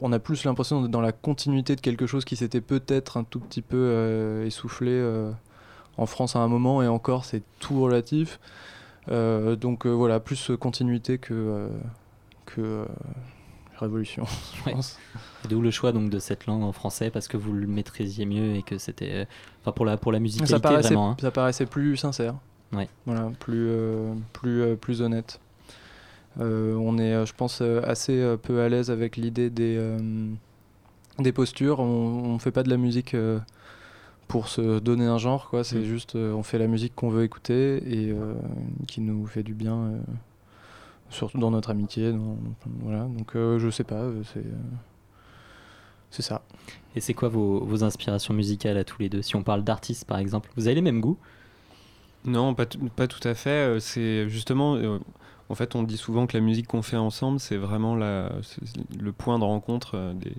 on 0.00 0.12
a 0.12 0.18
plus 0.18 0.44
l'impression 0.44 0.80
d'être 0.80 0.90
dans 0.90 1.00
la 1.00 1.12
continuité 1.12 1.76
de 1.76 1.80
quelque 1.82 2.06
chose 2.06 2.24
qui 2.24 2.36
s'était 2.36 2.60
peut-être 2.62 3.16
un 3.18 3.24
tout 3.24 3.40
petit 3.40 3.62
peu 3.62 4.42
essoufflé 4.46 5.02
en 5.98 6.06
France 6.06 6.36
à 6.36 6.38
un 6.38 6.48
moment, 6.48 6.82
et 6.82 6.88
encore, 6.88 7.24
c'est 7.26 7.42
tout 7.58 7.82
relatif. 7.82 8.38
Donc 9.10 9.86
voilà, 9.86 10.20
plus 10.20 10.52
continuité 10.58 11.18
que, 11.18 11.68
que 12.46 12.86
révolution, 13.78 14.24
je 14.56 14.64
Ouais. 14.66 14.72
pense. 14.72 14.98
Et 15.44 15.48
D'où 15.48 15.60
le 15.60 15.70
choix 15.70 15.92
donc 15.92 16.10
de 16.10 16.18
cette 16.18 16.46
langue 16.46 16.62
en 16.62 16.72
français 16.72 17.10
parce 17.10 17.28
que 17.28 17.36
vous 17.36 17.52
le 17.52 17.66
maîtrisiez 17.66 18.26
mieux 18.26 18.54
et 18.56 18.62
que 18.62 18.78
c'était, 18.78 19.12
euh, 19.12 19.24
enfin 19.62 19.72
pour 19.72 19.84
la 19.84 19.96
pour 19.96 20.12
la 20.12 20.18
musicalité 20.18 20.52
Ça 20.54 20.60
paraissait, 20.60 20.88
vraiment. 20.88 21.10
hein. 21.12 21.16
ça 21.20 21.30
paraissait 21.30 21.66
plus 21.66 21.96
sincère. 21.96 22.34
Ouais. 22.72 22.88
Voilà, 23.06 23.30
plus, 23.38 23.68
euh, 23.68 24.12
plus, 24.32 24.60
euh, 24.62 24.74
plus 24.76 25.00
honnête. 25.02 25.40
Euh, 26.40 26.74
on 26.74 26.98
est, 26.98 27.24
je 27.24 27.32
pense, 27.32 27.60
assez 27.62 28.34
peu 28.42 28.60
à 28.60 28.68
l'aise 28.68 28.90
avec 28.90 29.16
l'idée 29.16 29.48
des, 29.50 29.80
des 31.18 31.32
postures. 31.32 31.80
On 31.80 32.34
ne 32.34 32.38
fait 32.38 32.50
pas 32.50 32.62
de 32.62 32.68
la 32.68 32.76
musique 32.76 33.16
pour 34.28 34.48
se 34.48 34.78
donner 34.80 35.06
un 35.06 35.16
genre, 35.18 35.48
quoi. 35.48 35.64
C'est 35.64 35.78
Mm. 35.78 35.84
juste, 35.84 36.14
on 36.16 36.42
fait 36.42 36.58
la 36.58 36.66
musique 36.66 36.94
qu'on 36.94 37.08
veut 37.08 37.22
écouter 37.24 37.76
et 37.86 38.14
qui 38.86 39.00
nous 39.00 39.24
fait 39.26 39.42
du 39.44 39.54
bien. 39.54 39.92
Surtout 41.10 41.38
dans 41.38 41.50
notre 41.50 41.70
amitié. 41.70 42.12
dans- 42.12 42.36
voilà, 42.80 43.04
donc 43.04 43.34
euh, 43.36 43.58
je 43.58 43.70
sais 43.70 43.84
pas, 43.84 43.96
euh, 43.96 44.22
c'est 44.32 44.40
euh, 44.40 44.52
c'est 46.10 46.22
ça. 46.22 46.42
Et 46.94 47.00
c'est 47.00 47.14
quoi 47.14 47.28
vos, 47.28 47.64
vos 47.64 47.84
inspirations 47.84 48.32
musicales 48.32 48.76
à 48.78 48.84
tous 48.84 49.00
les 49.00 49.08
deux? 49.08 49.22
Si 49.22 49.36
on 49.36 49.42
parle 49.42 49.62
d'artistes 49.64 50.04
par 50.06 50.18
exemple, 50.18 50.50
vous 50.56 50.66
avez 50.66 50.74
les 50.76 50.80
mêmes 50.82 51.00
goûts? 51.00 51.18
Non, 52.24 52.54
pas, 52.54 52.66
tout- 52.66 52.78
pas 52.96 53.06
tout 53.06 53.26
à 53.28 53.34
fait. 53.34 53.78
C'est 53.80 54.28
justement, 54.28 54.74
euh, 54.76 54.98
en 55.48 55.54
fait, 55.54 55.74
on 55.76 55.82
dit 55.82 55.96
souvent 55.96 56.26
que 56.26 56.36
la 56.36 56.42
musique 56.42 56.66
qu'on 56.68 56.82
fait 56.82 56.96
ensemble, 56.96 57.38
c'est 57.38 57.56
vraiment 57.56 57.94
la, 57.94 58.32
le 58.98 59.12
point 59.12 59.38
de 59.38 59.44
rencontre 59.44 60.12
des, 60.14 60.32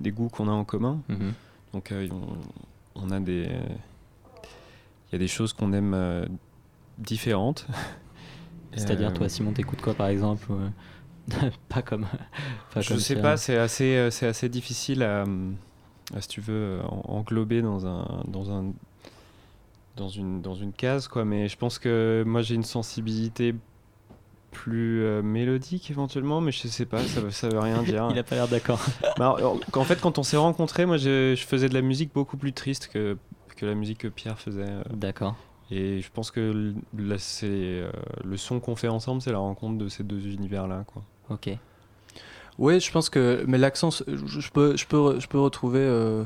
des 0.00 0.10
goûts 0.12 0.28
qu'on 0.28 0.46
a 0.48 0.52
en 0.52 0.64
commun. 0.64 1.00
Mhm. 1.08 1.32
Donc, 1.72 1.90
euh, 1.90 2.06
on, 2.96 3.02
on 3.02 3.10
a 3.10 3.18
des, 3.18 3.48
il 5.08 5.12
y 5.12 5.16
a 5.16 5.18
des 5.18 5.26
choses 5.28 5.52
qu'on 5.52 5.72
aime 5.72 5.94
euh, 5.94 6.26
différentes. 6.98 7.66
C'est-à-dire, 8.76 9.08
Euh, 9.08 9.10
toi, 9.12 9.28
Simon, 9.28 9.52
t'écoutes 9.52 9.80
quoi 9.82 9.94
par 9.94 10.08
exemple 10.08 10.46
euh, 10.50 10.70
Pas 11.68 11.82
comme. 11.82 12.06
pas 12.74 12.80
Je 12.82 12.88
comme 12.88 12.98
sais 12.98 13.14
ça. 13.14 13.20
pas, 13.22 13.36
c'est 13.36 13.56
assez, 13.56 13.96
euh, 13.96 14.10
c'est 14.10 14.26
assez 14.26 14.48
difficile 14.48 15.02
à, 15.02 15.24
à, 16.14 16.20
si 16.20 16.28
tu 16.28 16.40
veux, 16.40 16.54
euh, 16.54 16.82
en- 16.84 17.02
englober 17.18 17.62
dans 17.62 17.86
un, 17.86 18.22
dans 18.28 18.50
un, 18.50 18.72
dans 19.96 20.08
une, 20.08 20.42
dans 20.42 20.54
une 20.54 20.72
case, 20.72 21.08
quoi. 21.08 21.24
Mais 21.24 21.48
je 21.48 21.56
pense 21.56 21.78
que 21.78 22.24
moi 22.26 22.42
j'ai 22.42 22.54
une 22.54 22.64
sensibilité 22.64 23.54
plus 24.50 25.02
euh, 25.02 25.22
mélodique 25.22 25.90
éventuellement, 25.90 26.40
mais 26.40 26.52
je 26.52 26.68
sais 26.68 26.86
pas, 26.86 27.06
ça, 27.06 27.20
veut- 27.20 27.30
ça 27.30 27.48
veut 27.50 27.60
rien 27.60 27.82
dire. 27.84 28.08
Il 28.10 28.18
a 28.18 28.24
pas 28.24 28.36
l'air 28.36 28.48
d'accord. 28.48 28.80
Bah, 29.18 29.36
en 29.74 29.84
fait, 29.84 30.00
quand 30.00 30.18
on 30.18 30.22
s'est 30.24 30.36
rencontrés, 30.36 30.86
moi 30.86 30.96
je, 30.96 31.34
je 31.36 31.44
faisais 31.46 31.68
de 31.68 31.74
la 31.74 31.82
musique 31.82 32.12
beaucoup 32.12 32.36
plus 32.36 32.52
triste 32.52 32.88
que, 32.88 33.18
que 33.56 33.66
la 33.66 33.74
musique 33.74 33.98
que 33.98 34.08
Pierre 34.08 34.38
faisait. 34.40 34.62
euh. 34.68 34.82
D'accord. 34.92 35.36
Et 35.76 36.00
je 36.00 36.10
pense 36.12 36.30
que 36.30 36.40
l- 36.52 36.74
là, 36.96 37.16
c'est 37.18 37.46
euh, 37.50 37.90
le 38.24 38.36
son 38.36 38.60
qu'on 38.60 38.76
fait 38.76 38.86
ensemble, 38.88 39.20
c'est 39.20 39.32
la 39.32 39.38
rencontre 39.38 39.76
de 39.76 39.88
ces 39.88 40.04
deux 40.04 40.24
univers-là, 40.28 40.84
quoi. 40.86 41.02
Ok. 41.30 41.50
Oui, 42.58 42.78
je 42.78 42.92
pense 42.92 43.10
que. 43.10 43.44
Mais 43.48 43.58
l'accent, 43.58 43.90
je, 43.90 44.04
je 44.40 44.50
peux, 44.52 44.76
je, 44.76 44.86
peux, 44.86 45.18
je 45.18 45.26
peux 45.26 45.40
retrouver. 45.40 45.80
euh, 45.80 46.22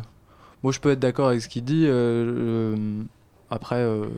Moi, 0.62 0.72
je 0.72 0.80
peux 0.80 0.90
être 0.90 1.00
d'accord 1.00 1.28
avec 1.28 1.40
ce 1.40 1.48
qu'il 1.48 1.64
dit. 1.64 1.86
euh, 1.86 2.74
euh, 2.76 3.02
Après, 3.48 3.76
euh, 3.76 4.08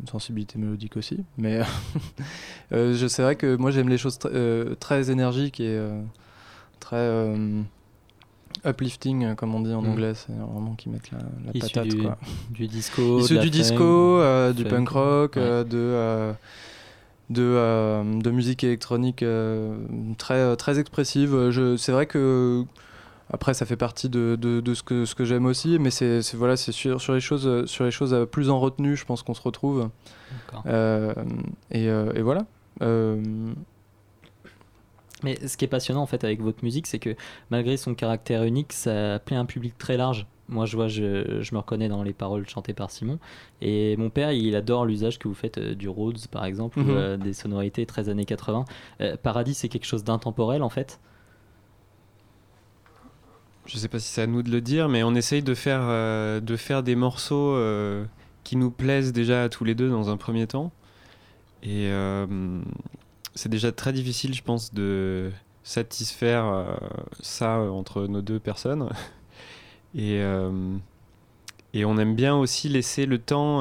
une 0.00 0.06
sensibilité 0.06 0.58
mélodique 0.58 0.96
aussi. 0.96 1.22
Mais 1.36 1.60
euh, 2.72 2.94
je- 2.94 3.06
c'est 3.08 3.22
vrai 3.22 3.36
que 3.36 3.56
moi, 3.56 3.70
j'aime 3.70 3.90
les 3.90 3.98
choses 3.98 4.16
tr- 4.18 4.30
euh, 4.32 4.74
très 4.76 5.10
énergiques 5.10 5.60
et 5.60 5.76
euh, 5.76 6.00
très 6.80 6.96
euh, 6.96 7.60
uplifting, 8.64 9.24
euh, 9.24 9.34
comme 9.34 9.54
on 9.54 9.60
dit 9.60 9.72
en 9.72 9.82
Mm. 9.82 9.88
anglais. 9.90 10.12
C'est 10.14 10.32
vraiment 10.32 10.74
qui 10.74 10.88
mettent 10.88 11.10
la, 11.10 11.18
la 11.18 11.50
Issu 11.54 11.60
patate. 11.72 11.88
du, 11.88 12.02
Quoi. 12.02 12.18
du 12.50 12.66
disco. 12.66 13.18
Issu 13.20 13.38
du 13.38 13.50
disco, 13.50 13.84
euh, 13.84 14.52
du 14.52 14.62
funk. 14.64 14.70
punk 14.70 14.88
rock, 14.90 15.36
Ouais. 15.36 15.42
euh, 15.42 15.64
de, 15.64 15.76
euh, 15.76 16.32
de, 17.30 17.42
euh, 17.42 18.20
de 18.20 18.30
musique 18.30 18.64
électronique 18.64 19.22
euh, 19.22 19.76
très, 20.16 20.34
euh, 20.34 20.56
très 20.56 20.78
expressive. 20.78 21.50
C'est 21.76 21.92
vrai 21.92 22.06
que 22.06 22.64
après 23.30 23.52
ça 23.52 23.66
fait 23.66 23.76
partie 23.76 24.08
de, 24.08 24.38
de, 24.40 24.60
de 24.60 24.74
ce 24.74 24.82
que, 24.82 25.04
ce 25.04 25.14
que 25.14 25.24
j'aime 25.26 25.44
aussi, 25.44 25.78
mais 25.78 25.90
c'est 25.90 26.20
voilà, 26.34 26.56
c'est 26.56 26.72
sur, 26.72 26.98
sur 27.00 27.12
les 27.12 27.20
choses, 27.20 27.46
euh, 27.46 27.66
sur 27.66 27.84
les 27.84 27.90
choses 27.90 28.14
euh, 28.14 28.24
plus 28.24 28.48
en 28.48 28.58
retenue, 28.58 28.96
je 28.96 29.04
pense 29.04 29.22
qu'on 29.22 29.34
se 29.34 29.42
retrouve. 29.42 29.90
Euh, 30.66 31.12
et, 31.70 31.88
euh, 31.90 32.10
et 32.14 32.22
voilà. 32.22 32.46
Euh, 32.80 33.22
Mais 35.22 35.36
ce 35.46 35.56
qui 35.56 35.64
est 35.64 35.68
passionnant 35.68 36.02
en 36.02 36.06
fait 36.06 36.22
avec 36.24 36.40
votre 36.40 36.62
musique, 36.64 36.86
c'est 36.86 36.98
que 37.00 37.16
malgré 37.50 37.76
son 37.76 37.94
caractère 37.94 38.44
unique, 38.44 38.72
ça 38.72 39.18
plaît 39.18 39.36
à 39.36 39.40
un 39.40 39.44
public 39.46 39.76
très 39.78 39.96
large. 39.96 40.26
Moi, 40.50 40.64
je 40.64 40.76
vois, 40.76 40.88
je, 40.88 41.42
je 41.42 41.54
me 41.54 41.58
reconnais 41.58 41.88
dans 41.88 42.02
les 42.02 42.14
paroles 42.14 42.48
chantées 42.48 42.72
par 42.72 42.90
Simon. 42.90 43.18
Et 43.60 43.96
mon 43.98 44.08
père, 44.08 44.32
il 44.32 44.56
adore 44.56 44.86
l'usage 44.86 45.18
que 45.18 45.28
vous 45.28 45.34
faites 45.34 45.58
euh, 45.58 45.74
du 45.74 45.90
Rhodes, 45.90 46.26
par 46.28 46.46
exemple, 46.46 46.78
ou 46.78 46.84
Mhm. 46.84 46.90
euh, 46.90 47.16
des 47.18 47.34
sonorités 47.34 47.84
13 47.84 48.08
années 48.08 48.24
80. 48.24 48.64
Euh, 49.02 49.16
Paradis, 49.22 49.52
c'est 49.52 49.68
quelque 49.68 49.84
chose 49.84 50.04
d'intemporel 50.04 50.62
en 50.62 50.70
fait? 50.70 51.00
Je 53.66 53.76
sais 53.76 53.88
pas 53.88 53.98
si 53.98 54.08
c'est 54.08 54.22
à 54.22 54.26
nous 54.26 54.42
de 54.42 54.50
le 54.50 54.62
dire, 54.62 54.88
mais 54.88 55.02
on 55.02 55.14
essaye 55.14 55.42
de 55.42 55.54
faire, 55.54 55.82
de 56.40 56.56
faire 56.56 56.82
des 56.82 56.96
morceaux 56.96 57.54
qui 58.42 58.56
nous 58.56 58.70
plaisent 58.70 59.12
déjà 59.12 59.42
à 59.42 59.48
tous 59.50 59.64
les 59.64 59.74
deux 59.74 59.90
dans 59.90 60.08
un 60.08 60.16
premier 60.16 60.46
temps. 60.46 60.72
Et 61.62 61.90
c'est 63.34 63.48
déjà 63.48 63.72
très 63.72 63.92
difficile, 63.92 64.34
je 64.34 64.42
pense, 64.42 64.74
de 64.74 65.30
satisfaire 65.68 66.46
euh, 66.46 66.64
ça 67.20 67.58
euh, 67.58 67.68
entre 67.68 68.06
nos 68.06 68.22
deux 68.22 68.40
personnes. 68.40 68.88
Et, 69.94 70.20
euh, 70.20 70.76
et 71.72 71.86
on 71.86 71.96
aime 71.96 72.14
bien 72.14 72.36
aussi 72.36 72.68
laisser 72.68 73.06
le 73.06 73.18
temps, 73.18 73.60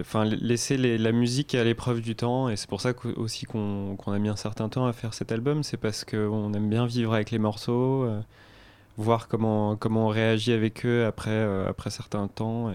enfin 0.00 0.24
laisser 0.24 0.76
la 0.76 1.10
musique 1.10 1.56
à 1.56 1.64
l'épreuve 1.64 2.00
du 2.00 2.14
temps. 2.14 2.48
Et 2.48 2.54
c'est 2.54 2.68
pour 2.68 2.80
ça 2.80 2.92
aussi 3.16 3.44
qu'on 3.44 3.96
a 4.06 4.18
mis 4.20 4.28
un 4.28 4.36
certain 4.36 4.68
temps 4.68 4.86
à 4.86 4.92
faire 4.92 5.14
cet 5.14 5.32
album. 5.32 5.64
C'est 5.64 5.76
parce 5.76 6.04
qu'on 6.04 6.54
aime 6.54 6.70
bien 6.70 6.86
vivre 6.86 7.12
avec 7.12 7.32
les 7.32 7.40
morceaux, 7.40 8.08
voir 8.96 9.26
comment, 9.26 9.74
comment 9.74 10.06
on 10.06 10.10
réagit 10.10 10.52
avec 10.52 10.86
eux 10.86 11.06
après, 11.06 11.42
après 11.66 11.90
certains 11.90 12.28
temps. 12.28 12.72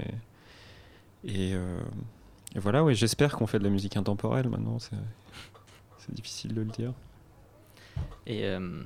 Et, 1.25 1.53
et 2.55 2.59
voilà, 2.59 2.83
ouais, 2.83 2.95
j'espère 2.95 3.35
qu'on 3.35 3.47
fait 3.47 3.59
de 3.59 3.63
la 3.63 3.69
musique 3.69 3.97
intemporelle 3.97 4.49
maintenant. 4.49 4.77
C'est 4.79 4.95
difficile 6.13 6.53
de 6.53 6.61
le 6.61 6.67
dire. 6.67 6.93
Et 8.25 8.45
euh, 8.45 8.81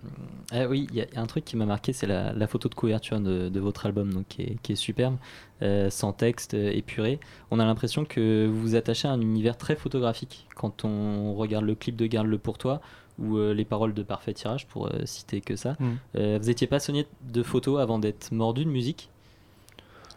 ah 0.52 0.68
oui, 0.68 0.88
il 0.92 0.98
y, 0.98 1.02
a 1.02 1.22
un 1.22 1.26
truc 1.26 1.46
qui 1.46 1.58
m'a 1.58 1.66
marqué, 1.66 1.94
c'est 1.94 2.08
la, 2.08 2.34
la 2.34 2.48
photo 2.48 2.70
de 2.70 2.76
couverture 2.76 3.20
de, 3.20 3.50
de 3.50 3.60
votre 3.60 3.86
album, 3.86 4.12
donc, 4.12 4.28
qui, 4.28 4.42
est, 4.42 4.58
qui 4.62 4.72
est 4.72 4.76
superbe, 4.76 5.18
euh, 5.62 5.90
sans 5.90 6.14
texte, 6.14 6.54
euh, 6.54 6.72
épuré. 6.72 7.20
On 7.52 7.60
a 7.60 7.66
l'impression 7.66 8.06
que 8.06 8.48
vous 8.48 8.62
vous 8.62 8.76
attachez 8.76 9.08
à 9.08 9.12
un 9.12 9.22
univers 9.22 9.58
très 9.58 9.76
photographique 9.76 10.48
quand 10.56 10.86
on 10.86 11.36
regarde 11.36 11.66
le 11.66 11.76
clip 11.76 11.96
de 11.96 12.08
Garde-le 12.08 12.38
pour 12.38 12.58
toi 12.58 12.82
ou 13.20 13.38
euh, 13.38 13.54
les 13.54 13.66
paroles 13.66 13.94
de 13.94 14.04
Parfait 14.04 14.34
Tirage, 14.34 14.68
pour 14.68 14.88
euh, 14.88 15.06
citer 15.06 15.42
que 15.42 15.56
ça. 15.56 15.76
Mm. 15.80 15.92
Euh, 16.16 16.40
vous 16.42 16.50
étiez 16.50 16.68
passionné 16.68 17.06
de 17.22 17.44
photos 17.44 17.80
avant 17.80 18.00
d'être 18.00 18.32
mordu 18.32 18.66
de 18.66 18.70
musique? 18.70 19.10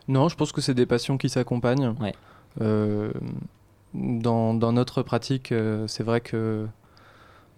Non, 0.09 0.29
je 0.29 0.37
pense 0.37 0.53
que 0.53 0.61
c'est 0.61 0.75
des 0.75 0.87
passions 0.87 1.19
qui 1.19 1.29
s'accompagnent. 1.29 1.95
Ouais. 2.01 2.15
Euh, 2.61 3.13
dans, 3.95 4.55
dans 4.55 4.73
notre 4.73 5.03
pratique, 5.03 5.53
euh, 5.53 5.87
c'est 5.87 6.03
vrai 6.03 6.21
que 6.21 6.67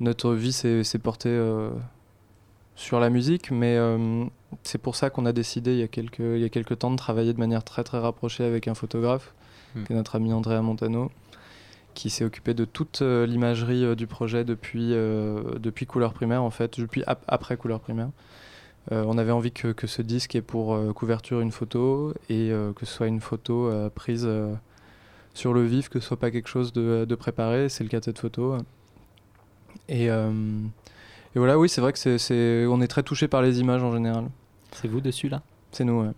notre 0.01 0.33
vie 0.35 0.53
s'est 0.53 0.85
portée 1.03 1.29
euh, 1.31 1.71
sur 2.77 3.01
la 3.01 3.11
musique, 3.11 3.51
mais 3.51 3.77
euh, 3.77 4.25
c'est 4.63 4.79
pour 4.79 4.95
ça 4.97 5.11
qu'on 5.11 5.27
a 5.27 5.33
décidé 5.33 5.73
il 5.73 5.79
y, 5.79 5.83
a 5.83 5.89
quelques, 5.89 6.21
il 6.21 6.39
y 6.39 6.45
a 6.45 6.49
quelques 6.49 6.79
temps 6.79 6.91
de 6.93 6.97
travailler 6.97 7.33
de 7.33 7.39
manière 7.41 7.65
très 7.65 7.83
très 7.85 7.99
rapprochée 7.99 8.45
avec 8.45 8.69
un 8.69 8.75
photographe, 8.75 9.35
Mm. 9.75 9.85
qui 9.85 9.93
est 9.93 9.97
notre 9.97 10.17
ami 10.17 10.33
Andrea 10.33 10.63
Montano, 10.63 11.11
qui 11.93 12.09
s'est 12.09 12.25
occupé 12.25 12.55
de 12.55 12.65
toute 12.65 13.03
euh, 13.03 13.27
l'imagerie 13.27 13.85
euh, 13.85 13.95
du 13.95 14.07
projet 14.07 14.43
depuis, 14.45 14.93
depuis 14.93 15.85
Couleur 15.85 16.15
Primaire, 16.15 16.43
en 16.43 16.49
fait, 16.51 16.81
depuis 16.81 17.03
ap- 17.07 17.25
après 17.29 17.57
Couleur 17.59 17.81
Primaire. 17.81 18.09
On 18.91 19.19
avait 19.19 19.33
envie 19.33 19.53
que, 19.53 19.69
que 19.73 19.87
ce 19.87 20.01
disque 20.01 20.35
ait 20.37 20.41
pour 20.41 20.79
couverture 20.95 21.41
une 21.43 21.53
photo 21.53 22.15
et 22.31 22.51
que 22.75 22.87
ce 22.87 22.95
soit 22.95 23.07
une 23.09 23.21
photo 23.21 23.71
prise 23.95 24.27
sur 25.39 25.55
le 25.55 25.65
vif, 25.65 25.89
que 25.89 26.01
ce 26.01 26.07
soit 26.09 26.19
pas 26.19 26.31
quelque 26.31 26.49
chose 26.49 26.73
de, 26.73 27.07
de 27.09 27.15
préparé. 27.15 27.69
C'est 27.69 27.85
le 27.85 27.89
cas 27.91 28.01
de 28.01 28.05
cette 28.05 28.19
photo. 28.19 28.59
Et, 29.89 30.11
euh, 30.11 30.33
et 31.35 31.39
voilà, 31.39 31.59
oui, 31.59 31.69
c'est 31.69 31.81
vrai 31.81 31.93
que 31.93 32.19
c'est, 32.19 32.67
on 32.67 32.81
est 32.81 32.89
très 32.89 33.05
touché 33.05 33.29
par 33.29 33.41
les 33.41 33.61
images 33.61 33.83
en 33.83 33.93
général. 33.93 34.29
C'est 34.73 34.89
vous 34.89 35.01
dessus 35.01 35.29
là? 35.29 35.43
C'est 35.71 35.85
nous, 35.85 36.03
ouais. 36.03 36.11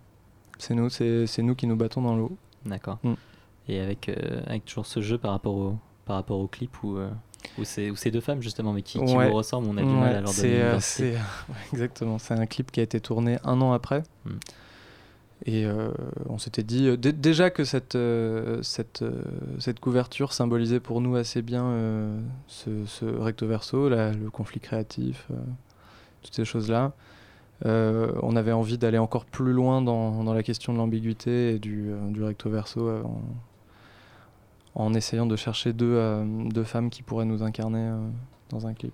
C'est 0.57 0.73
nous, 0.73 0.89
c'est, 0.89 1.41
nous 1.43 1.55
qui 1.55 1.67
nous 1.67 1.75
battons 1.75 2.01
dans 2.01 2.15
l'eau. 2.15 2.35
D'accord. 2.65 2.97
Mm. 3.03 3.13
Et 3.67 3.79
avec, 3.79 4.09
euh, 4.09 4.41
avec 4.47 4.65
toujours 4.65 4.85
ce 4.87 5.01
jeu 5.01 5.17
par 5.17 5.31
rapport 5.31 5.55
au, 5.55 5.77
par 6.05 6.15
rapport 6.15 6.39
au 6.39 6.47
clip 6.47 6.83
où, 6.83 6.97
euh, 6.97 7.09
où, 7.59 7.63
c'est, 7.63 8.11
deux 8.11 8.21
femmes 8.21 8.41
justement, 8.41 8.73
mais 8.73 8.81
qui, 8.81 8.99
qui 9.03 9.15
Ouais. 9.15 9.29
vous 9.29 9.35
ressemblent, 9.35 9.67
on 9.69 9.77
a 9.77 9.81
du 9.81 9.87
Ouais, 9.87 9.93
mal 9.93 10.15
à 10.15 10.21
leur 10.21 10.33
donner 10.33 10.79
c'est, 10.79 11.15
euh, 11.15 11.19
exactement. 11.73 12.17
C'est 12.17 12.33
un 12.33 12.45
clip 12.47 12.71
qui 12.71 12.79
a 12.79 12.83
été 12.83 12.99
tourné 12.99 13.37
un 13.43 13.61
an 13.61 13.71
après. 13.71 14.01
Mm. 14.25 14.29
Et 15.45 15.65
euh, 15.65 15.89
on 16.29 16.37
s'était 16.37 16.61
dit 16.61 16.87
euh, 16.87 16.97
dé- 16.97 17.13
déjà 17.13 17.49
que 17.49 17.63
cette, 17.63 17.95
euh, 17.95 18.61
cette, 18.61 19.03
cette 19.57 19.79
couverture 19.79 20.33
symbolisait 20.33 20.79
pour 20.79 21.01
nous 21.01 21.15
assez 21.15 21.41
bien 21.41 21.73
ce, 22.47 23.05
recto 23.05 23.47
verso, 23.47 23.89
le 23.89 24.29
conflit 24.29 24.59
créatif, 24.59 25.27
toutes 26.21 26.35
ces 26.35 26.45
choses-là. 26.45 26.93
On 27.65 28.35
avait 28.35 28.51
envie 28.51 28.77
d'aller 28.77 28.97
encore 28.97 29.25
plus 29.25 29.53
loin 29.53 29.81
dans, 29.81 30.23
dans 30.23 30.33
la 30.33 30.43
question 30.43 30.73
de 30.73 30.77
l'ambiguïté 30.77 31.55
et 31.55 31.59
du, 31.59 31.91
du 32.09 32.23
recto 32.23 32.49
verso 32.49 32.89
en, 32.89 33.21
en 34.75 34.93
essayant 34.93 35.25
de 35.25 35.35
chercher 35.35 35.73
deux, 35.73 35.99
deux 36.49 36.63
femmes 36.63 36.89
qui 36.89 37.03
pourraient 37.03 37.25
nous 37.25 37.43
incarner 37.43 37.91
dans 38.49 38.67
un 38.67 38.73
clip. 38.73 38.93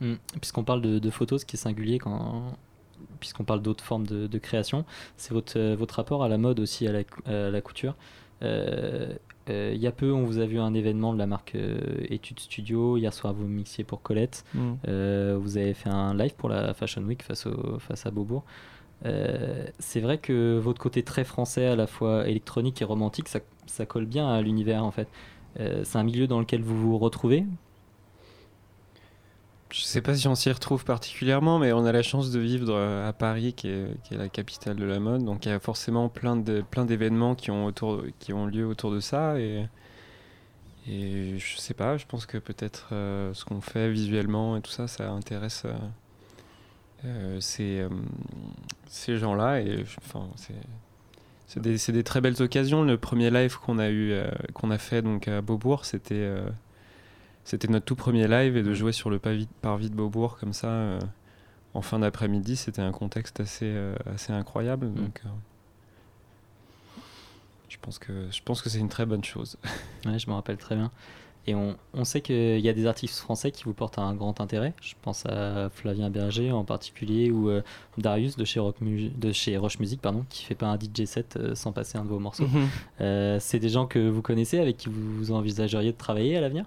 Mm. 0.00 0.14
Puisqu'on 0.40 0.64
parle 0.64 0.80
de 0.80 1.10
photos, 1.10 1.42
ce 1.42 1.46
qui 1.46 1.56
est 1.56 1.58
singulier 1.58 1.98
quand 1.98 2.54
puisqu'on 3.20 3.44
parle 3.44 3.62
d'autres 3.62 3.84
formes 3.84 4.06
de, 4.06 4.26
de 4.26 4.38
création, 4.38 4.84
c'est 5.16 5.32
votre, 5.32 5.58
euh, 5.58 5.76
votre 5.76 5.96
rapport 5.96 6.22
à 6.24 6.28
la 6.28 6.38
mode 6.38 6.60
aussi, 6.60 6.86
à 6.86 6.92
la, 6.92 7.04
cou- 7.04 7.22
à 7.26 7.50
la 7.50 7.60
couture. 7.60 7.94
Euh, 8.42 9.12
euh, 9.48 9.72
il 9.74 9.80
y 9.80 9.86
a 9.86 9.92
peu, 9.92 10.12
on 10.12 10.24
vous 10.24 10.38
a 10.38 10.46
vu 10.46 10.58
un 10.60 10.74
événement 10.74 11.12
de 11.12 11.18
la 11.18 11.26
marque 11.26 11.54
euh, 11.54 11.78
Etudes 12.08 12.40
Studio. 12.40 12.96
Hier 12.96 13.12
soir, 13.12 13.34
vous 13.34 13.46
mixiez 13.46 13.84
pour 13.84 14.00
Colette. 14.02 14.44
Mm. 14.54 14.72
Euh, 14.88 15.38
vous 15.40 15.56
avez 15.56 15.74
fait 15.74 15.90
un 15.90 16.14
live 16.14 16.34
pour 16.36 16.48
la 16.48 16.72
Fashion 16.74 17.02
Week 17.02 17.22
face, 17.22 17.46
au, 17.46 17.78
face 17.78 18.06
à 18.06 18.10
Beaubourg. 18.10 18.44
Euh, 19.06 19.66
c'est 19.78 20.00
vrai 20.00 20.18
que 20.18 20.58
votre 20.58 20.80
côté 20.80 21.02
très 21.02 21.24
français, 21.24 21.66
à 21.66 21.76
la 21.76 21.86
fois 21.86 22.28
électronique 22.28 22.80
et 22.82 22.84
romantique, 22.84 23.28
ça, 23.28 23.40
ça 23.66 23.86
colle 23.86 24.06
bien 24.06 24.28
à 24.28 24.40
l'univers 24.42 24.84
en 24.84 24.90
fait. 24.90 25.08
Euh, 25.58 25.82
c'est 25.84 25.98
un 25.98 26.04
milieu 26.04 26.26
dans 26.26 26.38
lequel 26.38 26.62
vous 26.62 26.78
vous 26.78 26.98
retrouvez? 26.98 27.44
Je 29.70 29.82
sais 29.82 30.00
pas 30.00 30.14
si 30.14 30.26
on 30.28 30.34
s'y 30.34 30.50
retrouve 30.50 30.84
particulièrement, 30.84 31.58
mais 31.58 31.72
on 31.72 31.84
a 31.84 31.92
la 31.92 32.02
chance 32.02 32.30
de 32.30 32.40
vivre 32.40 32.66
euh, 32.70 33.08
à 33.08 33.12
Paris, 33.12 33.54
qui 33.54 33.68
est, 33.68 33.88
la 34.10 34.28
capitale 34.28 34.76
de 34.76 34.84
la 34.84 34.98
mode. 34.98 35.24
Donc 35.24 35.46
il 35.46 35.50
y 35.50 35.52
a 35.52 35.60
forcément 35.60 36.08
plein 36.08 36.36
de 36.36 36.62
plein 36.62 36.84
d'événements 36.84 37.34
qui 37.34 37.50
ont 37.50 38.46
lieu 38.46 38.66
autour 38.66 38.90
de 38.90 39.00
ça 39.00 39.38
et 39.38 39.66
et 40.88 41.38
je 41.38 41.58
sais 41.58 41.74
pas. 41.74 41.96
Je 41.96 42.06
pense 42.06 42.26
que 42.26 42.38
peut-être 42.38 42.88
euh, 42.92 43.32
ce 43.34 43.44
qu'on 43.44 43.60
fait 43.60 43.90
visuellement 43.90 44.56
et 44.56 44.60
tout 44.60 44.70
ça, 44.70 44.88
ça 44.88 45.10
intéresse 45.10 45.64
euh, 47.04 47.38
ces 47.40 49.18
gens-là 49.18 49.60
et 49.60 49.84
enfin 49.98 50.28
c'est 51.46 51.60
des, 51.60 51.76
des 51.76 52.04
très 52.04 52.20
belles 52.20 52.40
occasions. 52.42 52.82
Le 52.82 52.98
premier 52.98 53.30
live 53.30 53.58
qu'on 53.58 53.78
a 53.78 53.90
eu, 53.90 54.14
qu'on 54.54 54.70
a 54.70 54.78
fait 54.78 55.02
donc 55.02 55.28
à 55.28 55.40
Beaubourg, 55.42 55.84
c'était 55.84 56.28
c'était 57.44 57.68
notre 57.68 57.84
tout 57.84 57.96
premier 57.96 58.28
live 58.28 58.56
et 58.56 58.62
de 58.62 58.74
jouer 58.74 58.92
sur 58.92 59.10
le 59.10 59.18
parvis 59.18 59.90
de 59.90 59.94
Beaubourg 59.94 60.38
comme 60.38 60.52
ça 60.52 60.68
euh, 60.68 61.00
en 61.74 61.82
fin 61.82 62.00
d'après-midi, 62.00 62.56
c'était 62.56 62.82
un 62.82 62.92
contexte 62.92 63.40
assez 63.40 63.66
euh, 63.66 63.94
assez 64.12 64.32
incroyable. 64.32 64.92
Donc 64.92 65.22
euh, 65.24 65.28
je 67.68 67.76
pense 67.80 67.98
que 67.98 68.28
je 68.30 68.40
pense 68.44 68.62
que 68.62 68.68
c'est 68.68 68.78
une 68.78 68.88
très 68.88 69.06
bonne 69.06 69.24
chose. 69.24 69.56
Ouais, 70.06 70.18
je 70.18 70.28
me 70.28 70.34
rappelle 70.34 70.56
très 70.56 70.76
bien. 70.76 70.90
Et 71.46 71.54
on, 71.54 71.76
on 71.94 72.04
sait 72.04 72.20
qu'il 72.20 72.60
y 72.60 72.68
a 72.68 72.72
des 72.72 72.86
artistes 72.86 73.18
français 73.18 73.50
qui 73.50 73.64
vous 73.64 73.72
portent 73.72 73.98
un 73.98 74.14
grand 74.14 74.40
intérêt. 74.40 74.74
Je 74.82 74.94
pense 75.00 75.24
à 75.26 75.70
Flavien 75.70 76.10
Berger 76.10 76.52
en 76.52 76.64
particulier 76.64 77.30
ou 77.30 77.48
euh, 77.48 77.62
Darius 77.96 78.36
de 78.36 78.44
chez, 78.44 78.60
Rock 78.60 78.76
de 78.80 79.32
chez 79.32 79.56
Roche 79.56 79.78
Music 79.78 80.00
pardon, 80.00 80.24
qui 80.28 80.44
fait 80.44 80.54
pas 80.54 80.66
un 80.66 80.78
DJ 80.78 81.06
set 81.06 81.36
euh, 81.36 81.54
sans 81.54 81.72
passer 81.72 81.96
un 81.96 82.04
de 82.04 82.08
vos 82.08 82.18
morceaux. 82.18 82.46
Mhm. 82.46 82.68
Euh, 83.00 83.38
c'est 83.40 83.58
des 83.58 83.70
gens 83.70 83.86
que 83.86 83.98
vous 83.98 84.22
connaissez, 84.22 84.58
avec 84.58 84.76
qui 84.76 84.90
vous 84.90 85.32
envisageriez 85.32 85.92
de 85.92 85.96
travailler 85.96 86.36
à 86.36 86.40
l'avenir? 86.40 86.66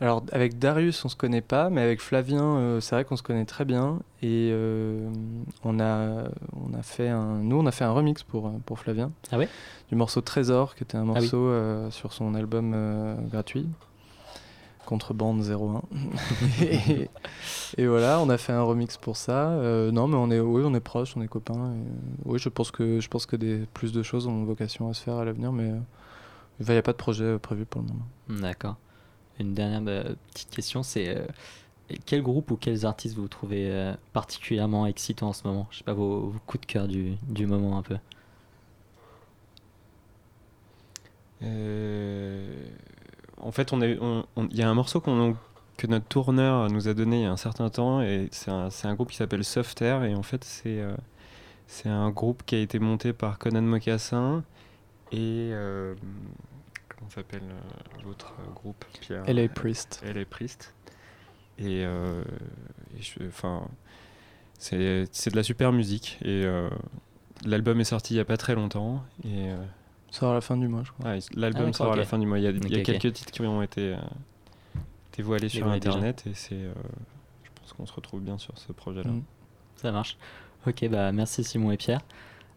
Alors 0.00 0.22
avec 0.30 0.58
Darius 0.58 1.04
on 1.04 1.08
se 1.08 1.16
connaît 1.16 1.40
pas, 1.40 1.70
mais 1.70 1.80
avec 1.80 2.00
Flavien 2.00 2.42
euh, 2.42 2.80
c'est 2.80 2.94
vrai 2.94 3.04
qu'on 3.04 3.16
se 3.16 3.22
connaît 3.22 3.44
très 3.44 3.64
bien 3.64 3.98
et 4.22 4.50
euh, 4.52 5.10
on 5.64 5.80
a 5.80 6.28
on 6.52 6.72
a 6.78 6.82
fait 6.82 7.08
un 7.08 7.38
nous 7.38 7.56
on 7.56 7.66
a 7.66 7.72
fait 7.72 7.84
un 7.84 7.90
remix 7.90 8.22
pour 8.22 8.46
euh, 8.46 8.52
pour 8.64 8.78
Flavien. 8.78 9.10
Ah 9.32 9.38
ouais? 9.38 9.48
Du 9.88 9.96
morceau 9.96 10.20
Trésor 10.20 10.76
qui 10.76 10.84
était 10.84 10.96
un 10.96 11.02
oui. 11.02 11.14
morceau 11.14 11.50
sur 11.90 12.12
son 12.12 12.34
album 12.34 12.76
gratuit. 13.30 13.66
Contrebande 14.88 15.42
01. 15.42 15.82
et, 16.62 17.10
et 17.76 17.86
voilà, 17.86 18.20
on 18.20 18.30
a 18.30 18.38
fait 18.38 18.54
un 18.54 18.62
remix 18.62 18.96
pour 18.96 19.18
ça. 19.18 19.50
Euh, 19.50 19.90
non, 19.90 20.08
mais 20.08 20.16
on 20.16 20.30
est, 20.30 20.40
oui, 20.40 20.62
on 20.64 20.72
est 20.74 20.80
proches, 20.80 21.14
on 21.14 21.20
est 21.20 21.28
copains. 21.28 21.74
et, 21.74 22.24
oui, 22.24 22.38
je 22.38 22.48
pense 22.48 22.70
que, 22.70 22.98
je 22.98 23.08
pense 23.08 23.26
que 23.26 23.36
des, 23.36 23.66
plus 23.74 23.92
de 23.92 24.02
choses 24.02 24.26
ont 24.26 24.44
vocation 24.44 24.88
à 24.88 24.94
se 24.94 25.02
faire 25.02 25.16
à 25.16 25.26
l'avenir, 25.26 25.52
mais 25.52 25.72
il 26.60 26.70
n'y 26.70 26.76
a 26.78 26.80
pas 26.80 26.92
de 26.92 26.96
projet 26.96 27.38
prévu 27.38 27.66
pour 27.66 27.82
le 27.82 27.88
moment. 27.88 28.40
D'accord. 28.40 28.76
Une 29.38 29.54
dernière 29.54 29.80
bah, 29.82 30.04
petite 30.32 30.50
question, 30.50 30.82
c'est 30.82 31.08
euh, 31.16 31.26
quel 32.06 32.22
groupe 32.22 32.50
ou 32.50 32.56
quels 32.56 32.86
artistes 32.86 33.16
vous 33.16 33.28
trouvez 33.28 33.70
euh, 33.70 33.94
particulièrement 34.12 34.86
excitants 34.86 35.28
en 35.28 35.32
ce 35.32 35.46
moment? 35.46 35.66
Je 35.70 35.78
sais 35.78 35.84
pas, 35.84 35.92
vos, 35.94 36.28
vos 36.30 36.38
coups 36.46 36.62
de 36.62 36.66
cœur 36.66 36.88
du, 36.88 37.14
du 37.28 37.46
moment 37.46 37.78
un 37.78 37.82
peu. 37.82 37.96
Euh, 41.42 42.52
en 43.40 43.52
fait, 43.52 43.72
on 43.72 43.80
a- 43.80 43.86
on- 44.00 44.24
on- 44.36 44.48
il 44.48 44.56
y 44.56 44.62
a 44.62 44.68
un 44.68 44.74
morceau 44.74 45.00
qu'on- 45.00 45.36
que 45.76 45.86
notre 45.86 46.06
tourneur 46.06 46.68
nous 46.70 46.88
a 46.88 46.94
donné 46.94 47.20
il 47.20 47.22
y 47.22 47.26
a 47.26 47.30
un 47.32 47.36
certain 47.36 47.70
temps, 47.70 48.02
et 48.02 48.28
c'est 48.32 48.50
un, 48.50 48.94
groupe 48.94 49.10
qui 49.10 49.16
s'appelle 49.16 49.44
Soft 49.44 49.80
Air, 49.82 50.04
et 50.04 50.14
en 50.14 50.22
fait, 50.24 50.44
c'est 50.44 50.82
c'est 51.68 51.88
un 51.90 52.10
groupe 52.10 52.42
qui 52.46 52.56
a 52.56 52.60
été 52.60 52.78
monté 52.80 53.12
par 53.12 53.38
Conan 53.38 53.62
Mocassin 53.62 54.44
et. 55.12 55.52
Comment 56.98 57.10
s'appelle 57.10 57.42
euh, 57.44 58.02
l'autre 58.04 58.34
euh, 58.40 58.50
groupe 58.52 58.84
Pierre 59.00 59.24
LA 59.26 59.48
Priest. 59.48 60.02
LA 60.04 60.24
Priest. 60.24 60.74
Et, 61.58 61.84
euh, 61.84 62.22
enfin, 63.26 63.66
c'est 64.58 64.78
de 65.30 65.36
la 65.36 65.42
super 65.42 65.72
musique, 65.72 66.18
et 66.22 66.44
euh, 66.44 66.68
l'album 67.44 67.80
est 67.80 67.84
sorti 67.84 68.14
il 68.14 68.16
y 68.18 68.20
a 68.20 68.24
pas 68.24 68.36
très 68.36 68.54
longtemps, 68.54 69.02
et. 69.24 69.50
euh, 69.50 69.64
Ça 70.10 70.20
sera 70.20 70.30
à 70.30 70.34
la 70.34 70.40
fin 70.40 70.56
du 70.56 70.68
mois, 70.68 70.82
je 70.84 70.92
crois. 70.92 71.10
ah, 71.10 71.18
L'album 71.34 71.66
Ah, 71.70 71.72
sort 71.72 71.92
à 71.92 71.96
la 71.96 72.04
fin 72.04 72.18
du 72.18 72.26
mois. 72.26 72.38
Il 72.38 72.44
y 72.44 72.46
a, 72.46 72.50
y 72.50 72.82
quelques 72.84 73.12
titres 73.12 73.32
qui 73.32 73.42
ont 73.42 73.60
été, 73.62 73.94
euh, 73.94 73.98
été 75.12 75.22
voilés 75.22 75.48
sur 75.48 75.66
déjà. 75.66 75.74
Internet 75.90 76.24
et 76.26 76.34
c'est, 76.34 76.54
euh, 76.54 76.72
je 77.42 77.50
pense 77.60 77.72
qu'on 77.72 77.86
se 77.86 77.92
retrouve 77.92 78.20
bien 78.20 78.38
sur 78.38 78.56
ce 78.56 78.72
projet-là. 78.72 79.10
Mm. 79.10 79.22
Ça 79.76 79.90
marche. 79.92 80.16
Ok, 80.66 80.88
bah 80.88 81.10
merci 81.12 81.42
Simon 81.44 81.70
et 81.72 81.76
Pierre. 81.76 82.00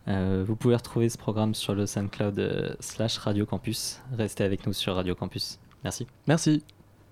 Euh, 0.08 0.44
vous 0.48 0.56
pouvez 0.56 0.76
retrouver 0.76 1.10
ce 1.10 1.18
programme 1.18 1.54
sur 1.54 1.76
le 1.76 1.86
SoundCloud 1.86 2.40
euh, 2.40 2.74
slash 2.80 3.18
Radio 3.18 3.46
Campus. 3.46 4.02
Restez 4.18 4.44
avec 4.44 4.66
nous 4.66 4.74
sur 4.74 4.96
Radio 4.96 5.16
Campus. 5.16 5.60
Merci. 5.84 6.08
Merci. 6.28 6.64